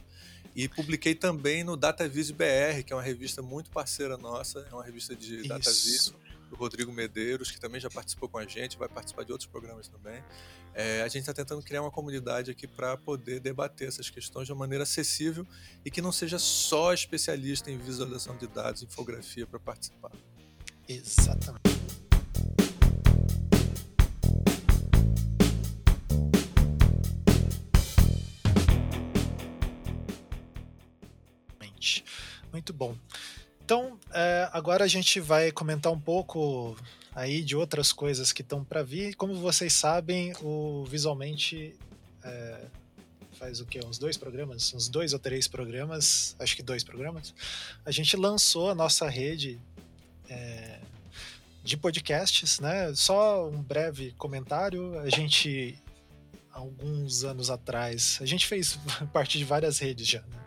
E 0.56 0.68
publiquei 0.70 1.14
também 1.14 1.64
no 1.64 1.76
DataVis 1.76 2.32
BR, 2.32 2.84
que 2.86 2.94
é 2.94 2.96
uma 2.96 3.02
revista 3.02 3.42
muito 3.42 3.70
parceira 3.70 4.18
nossa, 4.18 4.66
é 4.70 4.74
uma 4.74 4.84
revista 4.84 5.16
de 5.16 5.48
DataVis 5.48 6.14
do 6.50 6.56
Rodrigo 6.56 6.92
Medeiros, 6.92 7.52
que 7.52 7.60
também 7.60 7.80
já 7.80 7.90
participou 7.90 8.28
com 8.28 8.38
a 8.38 8.46
gente, 8.46 8.78
vai 8.78 8.90
participar 8.90 9.24
de 9.24 9.32
outros 9.32 9.50
programas 9.50 9.88
também. 9.88 10.22
É, 10.74 11.02
a 11.02 11.08
gente 11.08 11.22
está 11.22 11.34
tentando 11.34 11.62
criar 11.62 11.82
uma 11.82 11.92
comunidade 11.92 12.52
aqui 12.52 12.66
para 12.66 12.96
poder 12.98 13.40
debater 13.40 13.88
essas 13.88 14.10
questões 14.10 14.46
de 14.46 14.54
uma 14.54 14.60
maneira 14.60 14.84
acessível 14.84 15.46
e 15.84 15.92
que 15.92 16.02
não 16.02 16.12
seja 16.12 16.40
só 16.40 16.94
especialista 16.94 17.70
em 17.70 17.78
visualização 17.78 18.38
de 18.38 18.48
dados, 18.48 18.84
infografia 18.84 19.46
para 19.46 19.60
participar. 19.60 20.12
Exatamente. 20.88 21.72
Muito 32.52 32.74
bom. 32.74 32.96
Então, 33.64 33.98
é, 34.14 34.50
agora 34.52 34.84
a 34.84 34.88
gente 34.88 35.20
vai 35.20 35.52
comentar 35.52 35.92
um 35.92 36.00
pouco 36.00 36.76
aí 37.16 37.42
de 37.42 37.56
outras 37.56 37.92
coisas 37.94 38.32
que 38.32 38.42
estão 38.42 38.64
para 38.64 38.84
vir. 38.84 39.16
Como 39.16 39.36
vocês 39.36 39.74
sabem, 39.74 40.34
o 40.42 40.86
Visualmente 40.86 41.76
é, 42.24 42.66
faz 43.34 43.60
o 43.60 43.66
que? 43.66 43.80
Uns 43.86 43.98
dois 43.98 44.18
programas? 44.18 44.74
Uns 44.74 44.90
dois 44.90 45.14
ou 45.14 45.20
três 45.20 45.48
programas, 45.48 46.36
acho 46.40 46.56
que 46.56 46.64
dois 46.64 46.84
programas. 46.84 47.34
A 47.86 47.92
gente 47.92 48.16
lançou 48.18 48.70
a 48.70 48.76
nossa 48.76 49.10
rede 49.10 49.60
é, 50.30 50.80
de 51.64 51.78
podcasts, 51.78 52.60
né? 52.60 52.94
Só 52.96 53.50
um 53.50 53.62
breve 53.62 54.14
comentário. 54.18 55.00
A 55.00 55.10
gente, 55.10 55.82
alguns 56.52 57.24
anos 57.24 57.50
atrás, 57.50 58.18
a 58.22 58.26
gente 58.26 58.46
fez 58.48 58.78
parte 59.14 59.38
de 59.38 59.46
várias 59.46 59.80
redes 59.80 60.08
já, 60.08 60.22
né? 60.22 60.40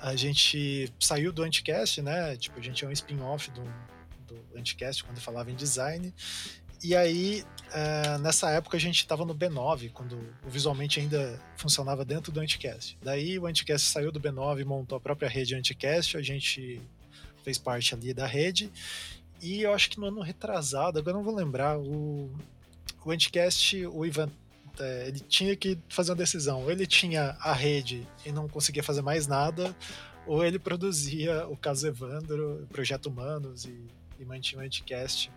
A 0.00 0.14
gente 0.16 0.92
saiu 1.00 1.32
do 1.32 1.42
Anticast, 1.42 2.00
né? 2.02 2.36
Tipo, 2.36 2.58
a 2.58 2.62
gente 2.62 2.84
é 2.84 2.88
um 2.88 2.92
spin-off 2.92 3.50
do, 3.50 3.62
do 4.26 4.58
Anticast 4.58 5.04
quando 5.04 5.20
falava 5.20 5.50
em 5.50 5.54
design. 5.54 6.12
E 6.82 6.94
aí, 6.94 7.44
uh, 7.70 8.18
nessa 8.20 8.50
época, 8.50 8.76
a 8.76 8.80
gente 8.80 8.98
estava 8.98 9.24
no 9.24 9.34
B9, 9.34 9.90
quando 9.90 10.16
o 10.46 10.48
visualmente 10.48 11.00
ainda 11.00 11.40
funcionava 11.56 12.04
dentro 12.04 12.30
do 12.30 12.38
Anticast. 12.38 12.96
Daí 13.02 13.38
o 13.38 13.46
Anticast 13.46 13.88
saiu 13.88 14.12
do 14.12 14.20
B9 14.20 14.60
e 14.60 14.64
montou 14.64 14.96
a 14.96 15.00
própria 15.00 15.28
rede 15.28 15.56
Anticast, 15.56 16.16
a 16.16 16.22
gente 16.22 16.80
fez 17.42 17.58
parte 17.58 17.94
ali 17.94 18.14
da 18.14 18.26
rede. 18.26 18.70
E 19.42 19.62
eu 19.62 19.72
acho 19.72 19.90
que 19.90 19.98
no 19.98 20.06
ano 20.06 20.20
retrasado, 20.20 20.98
agora 20.98 21.16
não 21.16 21.24
vou 21.24 21.34
lembrar, 21.34 21.78
o, 21.78 22.30
o 23.04 23.10
Anticast, 23.10 23.86
o 23.86 24.06
Ivan 24.06 24.30
é, 24.80 25.08
ele 25.08 25.20
tinha 25.20 25.54
que 25.56 25.78
fazer 25.88 26.10
uma 26.10 26.16
decisão. 26.16 26.62
Ou 26.62 26.70
ele 26.70 26.86
tinha 26.86 27.36
a 27.40 27.52
rede 27.52 28.06
e 28.24 28.32
não 28.32 28.48
conseguia 28.48 28.82
fazer 28.82 29.02
mais 29.02 29.26
nada, 29.26 29.74
ou 30.26 30.44
ele 30.44 30.58
produzia 30.58 31.46
o 31.48 31.56
caso 31.56 31.86
Evandro, 31.86 32.66
Projeto 32.70 33.06
Humanos 33.06 33.64
e, 33.64 33.86
e 34.18 34.24
mantinha 34.24 34.60
o 34.60 34.64
Anticast 34.64 35.30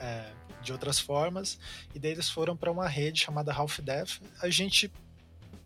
é, 0.00 0.32
de 0.62 0.72
outras 0.72 0.98
formas. 0.98 1.58
E 1.94 1.98
daí 1.98 2.12
eles 2.12 2.28
foram 2.28 2.56
para 2.56 2.70
uma 2.70 2.88
rede 2.88 3.20
chamada 3.20 3.52
Half 3.52 3.80
Death. 3.80 4.20
A 4.42 4.50
gente 4.50 4.90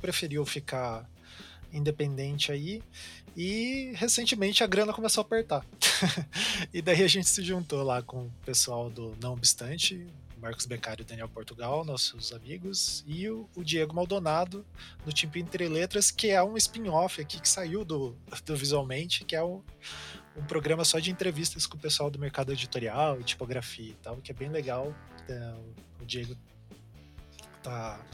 preferiu 0.01 0.45
ficar 0.45 1.09
independente 1.73 2.53
aí. 2.53 2.83
E 3.35 3.93
recentemente 3.95 4.63
a 4.63 4.67
grana 4.67 4.93
começou 4.93 5.23
a 5.23 5.25
apertar. 5.25 5.65
e 6.73 6.83
daí 6.83 7.03
a 7.03 7.09
gente 7.09 7.29
se 7.29 7.43
juntou 7.43 7.83
lá 7.83 8.03
com 8.03 8.27
o 8.27 8.33
pessoal 8.45 8.91
do 8.91 9.17
Não 9.21 9.33
Obstante, 9.33 10.07
Marcos 10.43 10.67
Beccario 10.67 11.03
e 11.03 11.07
Daniel 11.07 11.29
Portugal, 11.29 11.85
nossos 11.85 12.33
amigos, 12.33 13.05
e 13.07 13.31
o, 13.31 13.49
o 13.55 13.63
Diego 13.63 13.95
Maldonado, 13.95 14.67
do 15.05 15.13
Timpo 15.13 15.39
Entre 15.39 15.69
Letras, 15.69 16.11
que 16.11 16.31
é 16.31 16.43
um 16.43 16.57
spin-off 16.57 17.21
aqui 17.21 17.41
que 17.41 17.49
saiu 17.49 17.85
do, 17.85 18.17
do 18.45 18.57
Visualmente, 18.57 19.25
que 19.25 19.37
é 19.37 19.45
um, 19.45 19.63
um 20.37 20.43
programa 20.45 20.85
só 20.85 20.99
de 20.99 21.13
entrevistas 21.13 21.65
com 21.65 21.77
o 21.77 21.81
pessoal 21.81 22.11
do 22.11 22.19
mercado 22.19 22.53
editorial 22.53 23.21
e 23.21 23.25
tipografia 23.25 23.91
e 23.91 23.97
tal, 24.03 24.17
que 24.17 24.33
é 24.33 24.35
bem 24.35 24.51
legal. 24.51 24.93
É, 25.29 25.55
o 26.01 26.05
Diego 26.05 26.37
tá 27.63 28.05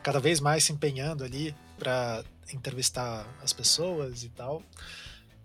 cada 0.00 0.20
vez 0.20 0.38
mais 0.38 0.62
se 0.62 0.72
empenhando 0.72 1.24
ali 1.24 1.56
para 1.76 2.24
entrevistar 2.52 3.26
as 3.42 3.52
pessoas 3.52 4.22
e 4.22 4.28
tal. 4.28 4.62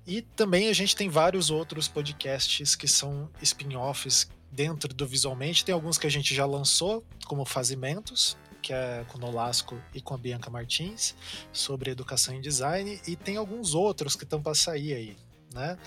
E 0.05 0.21
também 0.21 0.69
a 0.69 0.73
gente 0.73 0.95
tem 0.95 1.09
vários 1.09 1.49
outros 1.49 1.87
podcasts 1.87 2.75
que 2.75 2.87
são 2.87 3.29
spin-offs 3.41 4.29
dentro 4.51 4.93
do 4.93 5.07
Visualmente. 5.07 5.63
Tem 5.63 5.73
alguns 5.73 5.97
que 5.97 6.07
a 6.07 6.11
gente 6.11 6.33
já 6.33 6.45
lançou, 6.45 7.03
como 7.25 7.45
Fazimentos, 7.45 8.37
que 8.61 8.73
é 8.73 9.05
com 9.07 9.17
o 9.17 9.21
Nolasco 9.21 9.81
e 9.93 10.01
com 10.01 10.13
a 10.13 10.17
Bianca 10.17 10.49
Martins, 10.49 11.15
sobre 11.51 11.91
educação 11.91 12.35
e 12.35 12.41
design, 12.41 12.99
e 13.07 13.15
tem 13.15 13.37
alguns 13.37 13.73
outros 13.73 14.15
que 14.15 14.23
estão 14.23 14.41
para 14.41 14.53
sair 14.53 14.93
aí, 14.93 15.17
né? 15.53 15.77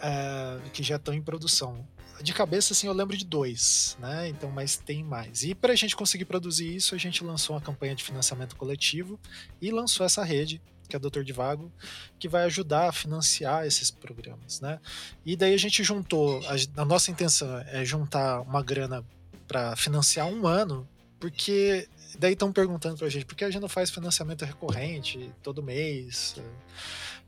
É, 0.00 0.60
que 0.70 0.82
já 0.82 0.96
estão 0.96 1.14
em 1.14 1.22
produção. 1.22 1.86
De 2.20 2.32
cabeça, 2.32 2.72
assim, 2.72 2.86
eu 2.86 2.92
lembro 2.92 3.16
de 3.16 3.24
dois, 3.24 3.96
né? 3.98 4.28
Então, 4.28 4.50
mas 4.50 4.76
tem 4.76 5.02
mais. 5.02 5.42
E 5.42 5.54
para 5.54 5.72
a 5.72 5.76
gente 5.76 5.96
conseguir 5.96 6.24
produzir 6.24 6.74
isso, 6.74 6.94
a 6.94 6.98
gente 6.98 7.24
lançou 7.24 7.56
uma 7.56 7.62
campanha 7.62 7.94
de 7.94 8.04
financiamento 8.04 8.54
coletivo 8.54 9.18
e 9.60 9.70
lançou 9.70 10.06
essa 10.06 10.22
rede 10.22 10.60
que 10.92 10.96
é 10.96 10.98
Doutor 10.98 11.24
Divago, 11.24 11.72
que 12.18 12.28
vai 12.28 12.44
ajudar 12.44 12.90
a 12.90 12.92
financiar 12.92 13.66
esses 13.66 13.90
programas, 13.90 14.60
né? 14.60 14.78
E 15.24 15.34
daí 15.36 15.54
a 15.54 15.58
gente 15.58 15.82
juntou, 15.82 16.42
a, 16.46 16.82
a 16.82 16.84
nossa 16.84 17.10
intenção 17.10 17.58
é 17.60 17.82
juntar 17.82 18.42
uma 18.42 18.62
grana 18.62 19.02
para 19.48 19.74
financiar 19.74 20.26
um 20.26 20.46
ano, 20.46 20.86
porque 21.18 21.88
daí 22.18 22.34
estão 22.34 22.52
perguntando 22.52 22.98
para 22.98 23.06
a 23.06 23.10
gente 23.10 23.24
por 23.24 23.34
que 23.34 23.44
a 23.44 23.50
gente 23.50 23.62
não 23.62 23.70
faz 23.70 23.90
financiamento 23.90 24.44
recorrente 24.44 25.32
todo 25.42 25.62
mês? 25.62 26.36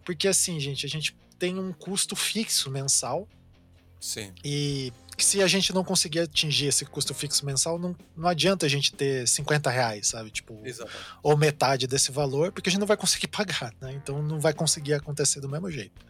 Porque 0.04 0.28
assim, 0.28 0.60
gente, 0.60 0.84
a 0.84 0.88
gente 0.88 1.16
tem 1.38 1.58
um 1.58 1.72
custo 1.72 2.14
fixo 2.14 2.70
mensal. 2.70 3.26
Sim. 3.98 4.34
E 4.44 4.92
que 5.16 5.24
se 5.24 5.42
a 5.42 5.46
gente 5.46 5.72
não 5.72 5.84
conseguir 5.84 6.20
atingir 6.20 6.66
esse 6.66 6.84
custo 6.84 7.14
fixo 7.14 7.44
mensal, 7.44 7.78
não, 7.78 7.96
não 8.16 8.28
adianta 8.28 8.66
a 8.66 8.68
gente 8.68 8.92
ter 8.92 9.26
50 9.26 9.70
reais, 9.70 10.08
sabe? 10.08 10.30
Tipo, 10.30 10.62
ou 11.22 11.36
metade 11.36 11.86
desse 11.86 12.10
valor, 12.10 12.52
porque 12.52 12.68
a 12.68 12.72
gente 12.72 12.80
não 12.80 12.86
vai 12.86 12.96
conseguir 12.96 13.28
pagar, 13.34 13.72
né? 13.80 13.92
Então 13.92 14.22
não 14.22 14.40
vai 14.40 14.52
conseguir 14.52 14.94
acontecer 14.94 15.40
do 15.40 15.48
mesmo 15.48 15.70
jeito. 15.70 16.04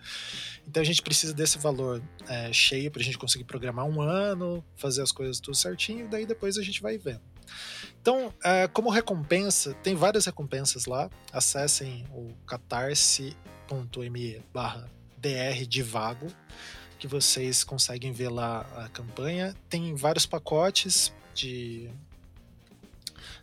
Então 0.67 0.83
a 0.83 0.87
gente 0.87 1.03
precisa 1.03 1.35
desse 1.35 1.59
valor 1.59 2.03
é, 2.29 2.53
cheio 2.53 2.91
para 2.91 3.01
a 3.01 3.05
gente 3.05 3.19
conseguir 3.19 3.45
programar 3.45 3.85
um 3.85 4.01
ano, 4.01 4.65
fazer 4.77 5.03
as 5.03 5.13
coisas 5.13 5.39
tudo 5.39 5.57
certinho, 5.57 6.09
daí 6.09 6.25
depois 6.25 6.57
a 6.57 6.63
gente 6.63 6.81
vai 6.81 6.97
vendo. 6.97 7.21
Então, 8.01 8.33
é, 8.43 8.67
como 8.69 8.91
recompensa, 8.91 9.75
tem 9.83 9.95
várias 9.95 10.27
recompensas 10.27 10.87
lá. 10.87 11.11
Acessem 11.33 12.07
o 12.11 12.35
catarse.me 12.47 13.37
barra 14.53 14.91
drdivago 15.19 16.27
que 17.05 17.09
vocês 17.09 17.63
conseguem 17.63 18.13
ver 18.13 18.31
lá 18.31 18.61
a 18.77 18.89
campanha. 18.89 19.55
Tem 19.69 19.95
vários 19.95 20.25
pacotes 20.25 21.13
de 21.35 21.91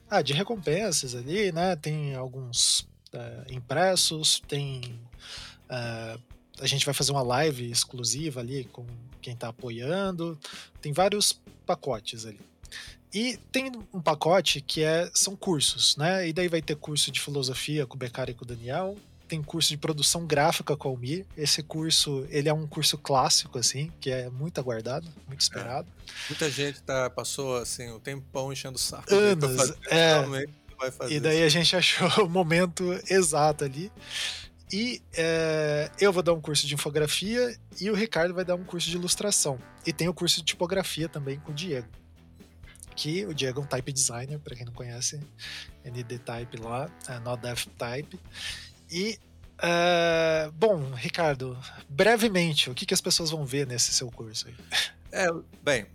ah, 0.10 0.24
de 0.24 0.34
recompensas 0.34 1.14
ali, 1.14 1.52
né? 1.52 1.76
Tem 1.76 2.16
alguns 2.16 2.88
é, 3.14 3.54
impressos, 3.54 4.42
tem. 4.48 5.00
É, 5.70 6.18
a 6.60 6.66
gente 6.66 6.84
vai 6.84 6.94
fazer 6.94 7.12
uma 7.12 7.22
live 7.22 7.70
exclusiva 7.70 8.40
ali 8.40 8.64
com 8.64 8.84
quem 9.22 9.34
está 9.34 9.50
apoiando. 9.50 10.40
Tem 10.82 10.92
vários 10.92 11.40
pacotes 11.64 12.26
ali. 12.26 12.42
E 13.14 13.38
tem 13.52 13.72
um 13.94 14.02
pacote 14.02 14.60
que 14.60 14.84
é, 14.84 15.08
são 15.14 15.36
cursos, 15.36 15.96
né? 15.98 16.28
E 16.28 16.34
daí 16.34 16.48
vai 16.48 16.64
ter 16.64 16.76
curso 16.76 17.12
de 17.12 17.20
filosofia 17.22 17.86
com 17.86 17.94
o 17.94 18.00
Beccari 18.00 18.32
e 18.32 18.34
com 18.34 18.44
o 18.44 18.48
Daniel. 18.48 18.98
Tem 19.32 19.42
curso 19.42 19.70
de 19.70 19.78
produção 19.78 20.26
gráfica 20.28 20.76
com 20.76 20.90
o 20.90 20.92
Almir. 20.92 21.26
Esse 21.38 21.64
curso, 21.64 22.28
ele 22.30 22.50
é 22.50 22.54
um 22.54 22.68
curso 22.68 22.98
clássico, 22.98 23.58
assim, 23.58 23.90
que 24.02 24.12
é 24.12 24.30
muito 24.30 24.60
aguardado, 24.60 25.08
muito 25.26 25.40
esperado. 25.40 25.88
É. 25.88 26.12
Muita 26.28 26.52
gente 26.52 26.82
tá, 26.82 27.10
passou, 27.10 27.56
assim, 27.56 27.88
o 27.92 27.96
um 27.96 28.00
tempão 28.02 28.52
enchendo 28.52 28.76
o 28.76 28.78
saco. 28.78 29.16
Anos, 29.16 29.72
é. 29.90 30.46
E 31.10 31.18
daí 31.22 31.38
isso. 31.38 31.46
a 31.46 31.50
gente 31.50 31.76
achou 31.78 32.10
o 32.28 32.30
momento 32.30 32.84
exato 33.10 33.64
ali. 33.64 33.90
E 34.70 35.02
é, 35.14 35.90
eu 35.98 36.12
vou 36.12 36.22
dar 36.22 36.34
um 36.34 36.42
curso 36.42 36.68
de 36.68 36.74
infografia 36.74 37.58
e 37.80 37.90
o 37.90 37.96
Ricardo 37.96 38.34
vai 38.34 38.44
dar 38.44 38.56
um 38.56 38.66
curso 38.66 38.90
de 38.90 38.98
ilustração. 38.98 39.58
E 39.86 39.94
tem 39.94 40.10
o 40.10 40.14
curso 40.14 40.40
de 40.40 40.44
tipografia 40.44 41.08
também 41.08 41.40
com 41.40 41.54
o 41.54 41.56
Diego 41.56 41.88
que 42.96 43.26
o 43.26 43.34
Diego 43.34 43.62
é 43.62 43.64
um 43.64 43.66
type 43.66 43.92
designer, 43.92 44.38
para 44.40 44.56
quem 44.56 44.66
não 44.66 44.74
conhece, 44.74 45.20
ND 45.84 46.20
Type 46.20 46.58
lá, 46.58 46.90
é, 47.08 47.20
Not 47.20 47.70
Type. 47.70 48.20
E, 48.92 49.18
uh, 49.60 50.52
bom, 50.52 50.92
Ricardo, 50.94 51.58
brevemente, 51.88 52.70
o 52.70 52.74
que, 52.76 52.86
que 52.86 52.94
as 52.94 53.02
pessoas 53.02 53.30
vão 53.30 53.46
ver 53.46 53.66
nesse 53.66 53.94
seu 53.94 54.12
curso 54.12 54.50
aí? 54.50 54.56
É, 55.14 55.28
bem, 55.64 55.86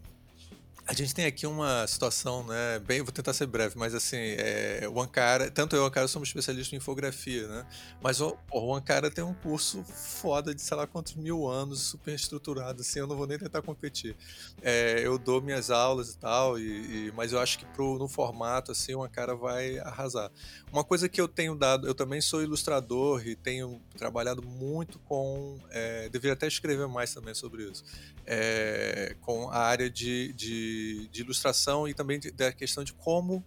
a 0.88 0.92
gente 0.92 1.12
tem 1.12 1.26
aqui 1.26 1.48
uma 1.48 1.84
situação, 1.88 2.46
né? 2.46 2.78
Bem, 2.78 3.02
vou 3.02 3.10
tentar 3.10 3.32
ser 3.32 3.46
breve, 3.46 3.76
mas 3.76 3.92
assim, 3.92 4.18
é, 4.18 4.88
o 4.88 5.00
Ankara, 5.00 5.50
tanto 5.50 5.74
eu 5.74 5.82
e 5.82 5.84
o 5.84 5.86
Ankara 5.86 6.06
somos 6.06 6.28
especialistas 6.28 6.72
em 6.72 6.76
infografia, 6.76 7.48
né? 7.48 7.66
Mas 8.00 8.20
o, 8.20 8.38
o 8.52 8.72
Ankara 8.72 9.10
tem 9.10 9.24
um 9.24 9.34
curso 9.34 9.82
foda 9.82 10.54
de 10.54 10.62
sei 10.62 10.76
lá 10.76 10.86
quantos 10.86 11.16
mil 11.16 11.48
anos, 11.48 11.80
super 11.80 12.14
estruturado, 12.14 12.82
assim, 12.82 13.00
eu 13.00 13.06
não 13.08 13.16
vou 13.16 13.26
nem 13.26 13.36
tentar 13.36 13.62
competir. 13.62 14.14
É, 14.62 15.00
eu 15.04 15.18
dou 15.18 15.42
minhas 15.42 15.72
aulas 15.72 16.14
e 16.14 16.18
tal, 16.18 16.56
e, 16.56 17.08
e, 17.08 17.12
mas 17.16 17.32
eu 17.32 17.40
acho 17.40 17.58
que 17.58 17.66
pro, 17.66 17.98
no 17.98 18.06
formato, 18.06 18.70
assim, 18.70 18.94
o 18.94 19.02
Ankara 19.02 19.34
vai 19.34 19.80
arrasar. 19.80 20.30
Uma 20.72 20.84
coisa 20.84 21.08
que 21.08 21.20
eu 21.20 21.26
tenho 21.26 21.56
dado, 21.56 21.88
eu 21.88 21.96
também 21.96 22.20
sou 22.20 22.44
ilustrador 22.44 23.26
e 23.26 23.34
tenho 23.34 23.82
trabalhado 23.98 24.40
muito 24.40 25.00
com, 25.00 25.58
é, 25.70 26.08
deveria 26.10 26.34
até 26.34 26.46
escrever 26.46 26.86
mais 26.86 27.12
também 27.12 27.34
sobre 27.34 27.64
isso, 27.64 27.84
é, 28.24 29.16
com 29.20 29.50
a 29.50 29.58
área 29.58 29.90
de, 29.90 30.32
de 30.34 30.75
de, 31.10 31.20
ilustração 31.20 31.88
e 31.88 31.94
também 31.94 32.20
da 32.34 32.52
questão 32.52 32.84
de 32.84 32.92
como 32.92 33.44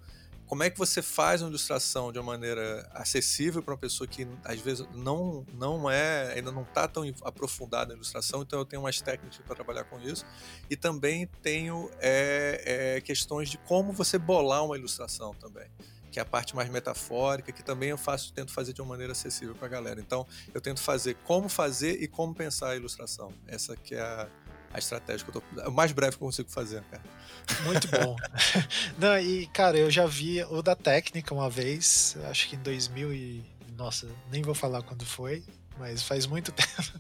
como 0.50 0.64
é 0.64 0.70
que 0.72 0.80
você 0.80 1.04
faz 1.04 1.44
uma 1.44 1.50
ilustração 1.50 2.12
de 2.12 2.18
uma 2.18 2.26
maneira 2.26 2.90
acessível 2.92 3.62
para 3.62 3.76
uma 3.76 3.80
pessoa 3.80 4.08
que 4.08 4.28
às 4.44 4.60
vezes 4.60 4.84
não 4.96 5.46
não 5.54 5.90
é 5.90 6.34
ainda 6.34 6.52
não 6.52 6.64
está 6.64 6.88
tão 6.88 7.04
aprofundada 7.24 7.90
na 7.90 7.94
ilustração 7.94 8.42
então 8.42 8.58
eu 8.58 8.66
tenho 8.66 8.82
umas 8.82 9.00
técnicas 9.00 9.38
para 9.46 9.56
trabalhar 9.56 9.84
com 9.84 10.00
isso. 10.00 10.26
E 10.68 10.76
também 10.76 11.28
tenho 11.44 11.92
é, 12.00 12.96
é, 12.98 13.02
questões 13.02 13.50
de 13.50 13.60
como 13.60 13.94
você 13.94 14.18
bolar 14.18 14.66
uma 14.66 14.76
ilustração 14.76 15.36
também 15.36 15.70
que 16.12 16.18
é 16.18 16.24
a 16.24 16.26
parte 16.26 16.56
mais 16.56 16.68
metafórica 16.70 17.52
que 17.52 17.64
também 17.64 17.90
eu 17.90 17.98
faço 17.98 18.34
tento 18.34 18.52
fazer 18.52 18.74
de 18.74 18.82
uma 18.82 18.90
maneira 18.90 19.12
acessível 19.12 19.54
para 19.54 19.68
a 19.68 19.70
galera. 19.70 20.02
Então 20.02 20.26
eu 20.52 20.60
tento 20.60 20.82
fazer 20.82 21.16
como 21.24 21.48
fazer 21.48 22.02
e 22.02 22.08
como 22.08 22.34
pensar 22.34 22.70
a 22.70 22.76
ilustração. 22.76 23.32
Essa 23.48 23.76
que 23.76 23.94
é 23.94 24.02
a 24.02 24.28
a 24.74 24.80
estratégia 24.80 25.26
que 25.26 25.38
eu 25.38 25.42
tô. 25.42 25.62
É 25.62 25.68
o 25.68 25.72
mais 25.72 25.92
breve 25.92 26.18
que 26.18 26.24
eu 26.24 26.28
consigo 26.28 26.50
fazer, 26.50 26.84
cara. 26.84 27.04
Muito 27.64 27.88
bom. 27.88 28.16
Não, 28.98 29.18
e, 29.20 29.48
cara, 29.48 29.78
eu 29.78 29.90
já 29.90 30.06
vi 30.06 30.44
o 30.44 30.62
da 30.62 30.76
técnica 30.76 31.34
uma 31.34 31.50
vez, 31.50 32.16
acho 32.30 32.50
que 32.50 32.56
em 32.56 32.60
2000 32.60 33.14
e. 33.14 33.44
Nossa, 33.76 34.08
nem 34.30 34.42
vou 34.42 34.54
falar 34.54 34.82
quando 34.84 35.06
foi, 35.06 35.44
mas 35.78 36.04
faz 36.04 36.26
muito 36.26 36.52
tempo. 36.54 37.00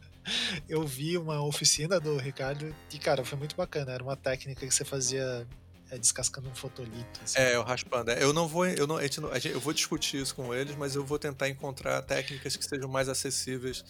Eu 0.67 0.85
vi 0.85 1.17
uma 1.17 1.41
oficina 1.43 1.99
do 1.99 2.17
Ricardo 2.17 2.73
e, 2.93 2.99
cara, 2.99 3.25
foi 3.25 3.37
muito 3.37 3.55
bacana. 3.55 3.91
Era 3.91 4.03
uma 4.03 4.15
técnica 4.15 4.65
que 4.65 4.73
você 4.73 4.85
fazia 4.85 5.45
é, 5.91 5.97
descascando 5.97 6.47
um 6.49 6.55
fotolito. 6.55 7.19
Assim. 7.23 7.39
É, 7.39 7.55
eu 7.55 7.63
raspando. 7.63 8.11
É, 8.11 8.23
eu 8.23 8.31
não 8.31 8.47
vou, 8.47 8.65
eu 8.65 8.87
não, 8.87 8.97
a 8.97 9.03
gente, 9.03 9.19
a 9.25 9.39
gente, 9.39 9.53
eu 9.53 9.59
vou 9.59 9.73
discutir 9.73 10.21
isso 10.21 10.35
com 10.35 10.53
eles, 10.53 10.75
mas 10.75 10.95
eu 10.95 11.03
vou 11.03 11.17
tentar 11.17 11.49
encontrar 11.49 12.01
técnicas 12.03 12.55
que 12.55 12.63
sejam 12.63 12.87
mais 12.87 13.09
acessíveis 13.09 13.83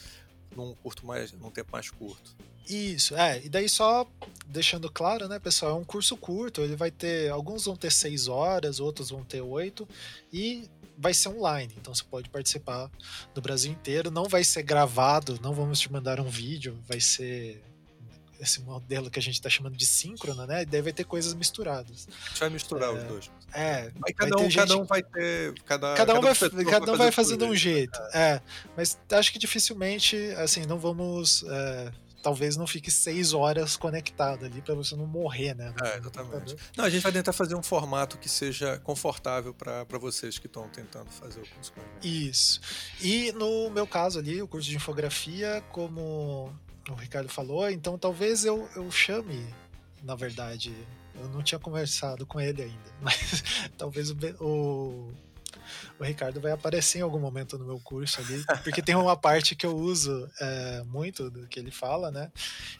num 0.56 0.74
curto 0.76 1.06
mais, 1.06 1.32
num 1.34 1.52
tempo 1.52 1.72
mais 1.72 1.90
curto. 1.90 2.36
Isso, 2.70 3.16
é. 3.16 3.42
E 3.44 3.50
daí 3.50 3.68
só 3.68 4.08
deixando 4.46 4.90
claro, 4.92 5.28
né, 5.28 5.40
pessoal, 5.40 5.72
é 5.72 5.76
um 5.76 5.84
curso 5.84 6.16
curto, 6.16 6.62
ele 6.62 6.76
vai 6.76 6.92
ter. 6.92 7.32
Alguns 7.32 7.66
vão 7.66 7.76
ter 7.76 7.92
seis 7.92 8.28
horas, 8.28 8.80
outros 8.80 9.10
vão 9.10 9.24
ter 9.24 9.42
oito, 9.42 9.88
e 10.32 10.70
vai 10.98 11.14
ser 11.14 11.30
online, 11.30 11.74
então 11.78 11.96
você 11.96 12.04
pode 12.04 12.30
participar 12.30 12.92
do 13.34 13.42
Brasil 13.42 13.72
inteiro. 13.72 14.12
Não 14.12 14.26
vai 14.26 14.44
ser 14.44 14.64
gravado, 14.64 15.40
não 15.42 15.54
vamos 15.54 15.80
te 15.80 15.92
mandar 15.92 16.20
um 16.20 16.28
vídeo, 16.28 16.78
vai 16.88 17.00
ser 17.00 17.64
esse 18.40 18.62
modelo 18.62 19.12
que 19.12 19.20
a 19.20 19.22
gente 19.22 19.36
está 19.36 19.50
chamando 19.50 19.76
de 19.76 19.86
síncrono, 19.86 20.46
né? 20.46 20.62
E 20.62 20.66
daí 20.66 20.82
vai 20.82 20.94
ter 20.94 21.04
coisas 21.04 21.34
misturadas. 21.34 22.08
A 22.08 22.30
gente 22.30 22.40
vai 22.40 22.50
misturar 22.50 22.90
é, 22.90 22.98
os 22.98 23.04
dois. 23.04 23.32
É. 23.54 23.92
Mas 24.00 24.16
cada, 24.16 24.38
um, 24.38 24.44
gente, 24.44 24.56
cada 24.56 24.78
um 24.78 24.86
vai 24.86 25.04
ter. 25.04 25.54
Cada, 25.66 25.94
cada 25.94 26.18
um 26.18 26.22
vai, 26.22 26.34
cada 26.66 26.94
um 26.94 26.98
vai 26.98 27.12
fazendo 27.12 27.46
um 27.46 27.56
jeito. 27.56 28.00
É. 28.14 28.22
é. 28.22 28.42
Mas 28.78 28.98
acho 29.12 29.34
que 29.34 29.40
dificilmente, 29.40 30.16
assim, 30.38 30.66
não 30.66 30.80
vamos. 30.80 31.44
É, 31.50 31.92
talvez 32.22 32.56
não 32.56 32.68
fique 32.68 32.92
seis 32.92 33.34
horas 33.34 33.78
conectado 33.78 34.46
ali 34.46 34.62
para 34.62 34.76
você 34.76 34.96
não 34.96 35.06
morrer, 35.06 35.54
né? 35.56 35.74
É, 35.84 35.98
exatamente. 35.98 36.56
Não, 36.78 36.86
a 36.86 36.90
gente 36.90 37.02
vai 37.02 37.12
tentar 37.12 37.34
fazer 37.34 37.56
um 37.56 37.64
formato 37.64 38.18
que 38.18 38.30
seja 38.30 38.78
confortável 38.80 39.54
para 39.54 39.98
vocês 40.00 40.38
que 40.38 40.48
estão 40.48 40.68
tentando 40.70 41.10
fazer 41.10 41.40
o 41.40 41.48
curso. 41.48 41.74
Isso. 42.04 42.62
E 43.02 43.32
no 43.34 43.70
meu 43.70 43.88
caso 43.88 44.20
ali, 44.20 44.42
o 44.42 44.48
curso 44.48 44.70
de 44.70 44.76
infografia, 44.76 45.64
como 45.72 46.54
o 46.90 46.94
Ricardo 46.96 47.30
falou, 47.30 47.70
então 47.70 47.98
talvez 47.98 48.46
eu, 48.46 48.68
eu 48.76 48.90
chame, 48.92 49.46
na 50.04 50.16
verdade, 50.16 50.74
eu 51.16 51.28
não 51.30 51.44
tinha 51.44 51.60
conversado 51.60 52.26
com 52.26 52.40
ele 52.40 52.64
ainda, 52.64 52.94
mas 53.02 53.44
talvez 53.78 54.10
o, 54.12 54.16
o, 54.40 55.14
o, 56.00 56.04
Ricardo 56.04 56.40
vai 56.40 56.52
aparecer 56.52 57.00
em 57.00 57.02
algum 57.02 57.20
momento 57.20 57.58
no 57.58 57.66
meu 57.66 57.80
curso 57.80 58.20
ali, 58.22 58.44
porque 58.64 58.82
tem 58.82 58.96
uma 58.96 59.16
parte 59.16 59.56
que 59.56 59.66
eu 59.66 59.76
uso 59.76 60.30
é, 60.40 60.84
muito 60.86 61.30
do 61.30 61.48
que 61.48 61.60
ele 61.60 61.72
fala, 61.72 62.12
né? 62.12 62.32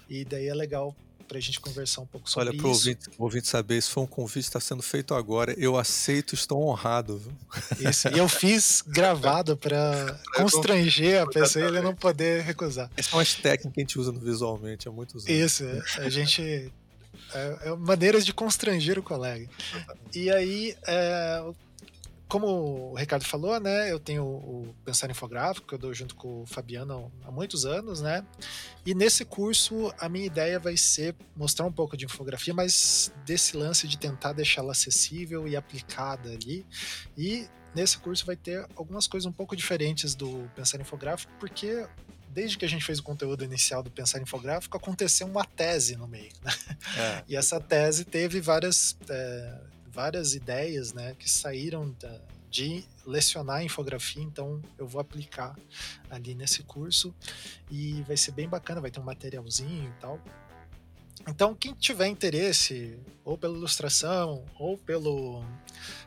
E 0.10 0.26
daí 0.26 0.48
é 0.48 0.54
legal 0.54 0.96
para 1.30 1.38
a 1.38 1.42
gente 1.42 1.60
conversar 1.60 2.02
um 2.02 2.08
pouco 2.08 2.28
sobre 2.28 2.50
Olha, 2.50 2.56
isso. 2.58 2.66
Olha, 2.66 2.98
para 2.98 3.22
o 3.22 3.24
ouvinte 3.24 3.48
saber, 3.48 3.80
se 3.82 3.92
for 3.92 4.02
um 4.02 4.08
convite 4.08 4.46
está 4.46 4.60
sendo 4.60 4.82
feito 4.82 5.14
agora, 5.14 5.54
eu 5.60 5.78
aceito, 5.78 6.34
estou 6.34 6.68
honrado. 6.68 7.20
Viu? 7.20 7.90
Isso, 7.90 8.08
e 8.08 8.18
eu 8.18 8.28
fiz 8.28 8.82
gravado 8.82 9.56
para 9.56 10.20
constranger 10.36 11.22
a 11.22 11.28
pessoa 11.28 11.64
e 11.64 11.68
ele 11.68 11.82
não 11.82 11.94
poder 11.94 12.42
recusar. 12.42 12.90
Essas 12.98 13.12
são 13.12 13.20
as 13.20 13.36
técnicas 13.36 13.74
que 13.74 13.80
a 13.80 13.84
gente 13.84 14.00
usa 14.00 14.12
no 14.12 14.20
visualmente 14.20 14.88
há 14.88 14.92
muitos 14.92 15.28
anos. 15.28 15.40
Isso, 15.40 15.64
a 16.00 16.10
gente 16.10 16.74
é, 17.34 17.58
é, 17.62 17.76
maneiras 17.76 18.26
de 18.26 18.34
constranger 18.34 18.98
o 18.98 19.04
colega. 19.04 19.48
E 20.14 20.32
aí, 20.32 20.76
é, 20.88 21.44
como 22.30 22.92
o 22.92 22.96
Ricardo 22.96 23.26
falou, 23.26 23.60
né, 23.60 23.92
eu 23.92 24.00
tenho 24.00 24.24
o 24.24 24.76
Pensar 24.86 25.10
Infográfico, 25.10 25.68
que 25.68 25.74
eu 25.74 25.80
dou 25.80 25.92
junto 25.96 26.16
com 26.16 26.44
o 26.44 26.46
Fabiano 26.46 27.12
há 27.26 27.32
muitos 27.32 27.66
anos, 27.66 28.02
né? 28.02 28.24
E 28.86 28.94
nesse 28.94 29.26
curso 29.26 29.92
a 29.98 30.08
minha 30.08 30.28
ideia 30.28 30.60
vai 30.60 30.78
ser 30.78 31.16
mostrar 31.36 31.66
um 31.66 31.72
pouco 31.72 31.98
de 31.98 32.06
infografia, 32.06 32.54
mas 32.54 33.12
desse 33.26 33.58
lance 33.58 33.88
de 33.88 33.98
tentar 33.98 34.34
deixá-la 34.34 34.74
acessível 34.74 35.48
e 35.48 35.56
aplicada 35.56 36.30
ali. 36.30 36.64
E 37.18 37.48
nesse 37.74 37.98
curso 37.98 38.28
vai 38.28 38.36
ter 38.36 38.64
algumas 38.76 39.08
coisas 39.08 39.26
um 39.26 39.34
pouco 39.34 39.56
diferentes 39.56 40.14
do 40.14 40.48
Pensar 40.56 40.80
Infográfico, 40.80 41.34
porque 41.40 41.88
desde 42.30 42.60
que 42.60 42.66
a 42.66 42.70
gente 42.70 42.86
fez 42.86 43.00
o 43.00 43.04
conteúdo 43.04 43.44
inicial 43.44 43.82
do 43.82 43.90
Pensar 43.90 44.22
Infográfico, 44.22 44.78
aconteceu 44.78 45.26
uma 45.26 45.44
tese 45.44 45.96
no 45.96 46.08
meio. 46.08 46.32
Né? 46.44 46.54
É. 46.96 47.24
E 47.30 47.36
essa 47.36 47.60
tese 47.60 48.06
teve 48.06 48.40
várias 48.40 48.96
é, 49.10 49.62
várias 49.92 50.34
ideias 50.34 50.94
né, 50.94 51.16
que 51.18 51.30
saíram 51.30 51.92
da, 52.00 52.22
de 52.50 52.84
lecionar 53.06 53.64
infografia, 53.64 54.24
então 54.24 54.62
eu 54.78 54.88
vou 54.88 55.00
aplicar 55.00 55.56
ali 56.10 56.34
nesse 56.34 56.64
curso 56.64 57.14
e 57.70 58.02
vai 58.04 58.18
ser 58.18 58.32
bem 58.32 58.48
bacana, 58.48 58.82
vai 58.82 58.92
ter 58.92 59.00
um 59.00 59.04
materialzinho 59.04 59.90
e 59.90 60.02
tal. 60.02 60.20
Então, 61.28 61.54
quem 61.54 61.74
tiver 61.74 62.08
interesse, 62.08 62.98
ou 63.24 63.38
pela 63.38 63.56
ilustração, 63.56 64.46
ou 64.58 64.78
pelo 64.78 65.44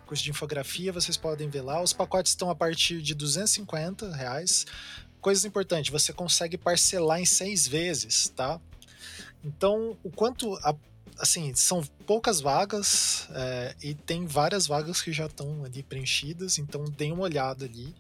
curso 0.07 0.25
de 0.25 0.31
infografia, 0.31 0.93
vocês 0.93 1.17
podem 1.17 1.49
ver 1.49 1.63
lá. 1.63 1.83
Os 1.83 1.93
pacotes 1.93 2.33
estão 2.33 2.51
a 2.51 2.55
partir 2.55 3.01
de 3.03 3.15
250 3.15 4.11
reais. 4.15 4.67
Coisas 5.21 5.45
importantes, 5.45 5.93
você 5.93 6.13
consegue 6.13 6.59
parcelar 6.59 7.21
em 7.21 7.27
seis 7.27 7.69
vezes, 7.69 8.31
tá? 8.31 8.61
Então, 9.45 9.97
o 10.03 10.11
quanto 10.11 10.55
a 10.57 10.75
assim, 11.19 11.55
são 11.55 11.83
poucas 12.07 12.41
vagas 12.41 13.29
é, 13.31 13.75
e 13.83 13.95
tem 13.95 14.27
várias 14.27 14.67
vagas 14.67 15.01
que 15.01 15.13
já 15.13 15.27
estão 15.27 15.65
ali 15.65 15.83
preenchidas, 15.83 16.59
então 16.59 16.85
dê 16.85 17.11
uma 17.13 17.23
olhada 17.23 17.65
ali. 17.65 17.95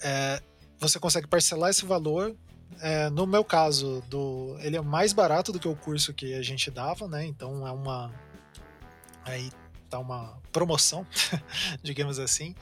É, 0.00 0.42
você 0.78 0.98
consegue 0.98 1.26
parcelar 1.26 1.70
esse 1.70 1.84
valor. 1.84 2.34
É, 2.80 3.08
no 3.10 3.26
meu 3.26 3.44
caso, 3.44 4.02
do, 4.08 4.56
ele 4.60 4.76
é 4.76 4.80
mais 4.80 5.12
barato 5.12 5.52
do 5.52 5.58
que 5.58 5.68
o 5.68 5.76
curso 5.76 6.12
que 6.12 6.34
a 6.34 6.42
gente 6.42 6.70
dava, 6.70 7.08
né? 7.08 7.24
Então 7.24 7.66
é 7.66 7.70
uma. 7.70 8.12
Aí 9.24 9.50
tá 9.88 9.98
uma 9.98 10.38
promoção, 10.52 11.06
digamos 11.82 12.18
assim. 12.18 12.54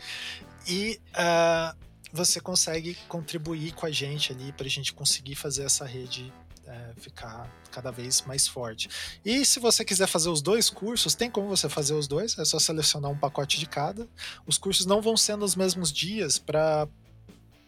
E 0.67 1.01
uh, 1.11 1.77
você 2.13 2.41
consegue 2.41 2.95
contribuir 3.09 3.73
com 3.73 3.87
a 3.87 3.91
gente 3.91 4.33
ali 4.33 4.53
para 4.53 4.67
a 4.67 4.71
gente 4.71 4.93
conseguir 4.93 5.35
fazer 5.35 5.65
essa 5.65 5.85
rede 5.85 6.33
é, 6.75 7.01
ficar 7.01 7.49
cada 7.71 7.91
vez 7.91 8.23
mais 8.23 8.49
forte. 8.49 8.89
E 9.25 9.45
se 9.45 9.61
você 9.61 9.85
quiser 9.85 10.07
fazer 10.07 10.29
os 10.29 10.43
dois 10.43 10.69
cursos, 10.69 11.15
tem 11.15 11.31
como 11.31 11.49
você 11.49 11.69
fazer 11.69 11.95
os 11.95 12.09
dois, 12.09 12.39
é 12.39 12.45
só 12.45 12.59
selecionar 12.59 13.11
um 13.11 13.17
pacote 13.17 13.59
de 13.59 13.67
cada. 13.67 14.09
Os 14.47 14.59
cursos 14.59 14.87
não 14.87 15.01
vão 15.01 15.17
ser 15.17 15.37
nos 15.37 15.55
mesmos 15.55 15.93
dias 15.93 16.39
para 16.39 16.89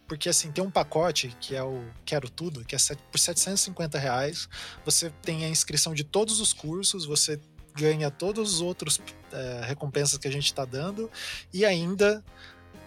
porque 0.07 0.29
assim, 0.29 0.49
tem 0.53 0.63
um 0.63 0.71
pacote 0.71 1.35
que 1.41 1.53
é 1.53 1.61
o 1.61 1.83
Quero 2.05 2.29
Tudo, 2.29 2.63
que 2.63 2.73
é 2.73 2.79
por 3.11 3.19
750 3.19 3.99
reais. 3.99 4.47
Você 4.85 5.09
tem 5.21 5.43
a 5.43 5.49
inscrição 5.49 5.93
de 5.93 6.05
todos 6.05 6.39
os 6.39 6.53
cursos, 6.53 7.05
você 7.05 7.37
ganha 7.75 8.09
todos 8.09 8.53
os 8.53 8.61
outros 8.61 9.01
é, 9.33 9.61
recompensas 9.65 10.17
que 10.17 10.27
a 10.27 10.31
gente 10.31 10.45
está 10.45 10.63
dando 10.63 11.11
e 11.53 11.65
ainda 11.65 12.23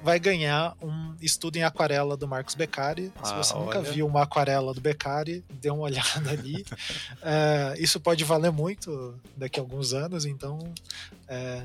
vai 0.03 0.19
ganhar 0.19 0.75
um 0.81 1.15
estudo 1.21 1.57
em 1.57 1.63
aquarela 1.63 2.17
do 2.17 2.27
Marcos 2.27 2.55
Beccari. 2.55 3.13
Ah, 3.21 3.25
Se 3.27 3.35
você 3.35 3.55
olha. 3.55 3.65
nunca 3.65 3.81
viu 3.83 4.07
uma 4.07 4.23
aquarela 4.23 4.73
do 4.73 4.81
Beccari, 4.81 5.45
dê 5.51 5.71
uma 5.71 5.83
olhada 5.85 6.31
ali. 6.31 6.65
é, 7.23 7.75
isso 7.79 8.01
pode 8.01 8.25
valer 8.25 8.51
muito 8.51 9.15
daqui 9.37 9.61
a 9.61 9.63
alguns 9.63 9.93
anos, 9.93 10.25
então 10.25 10.73
é, 11.29 11.63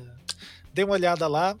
dê 0.72 0.84
uma 0.84 0.92
olhada 0.94 1.26
lá. 1.26 1.56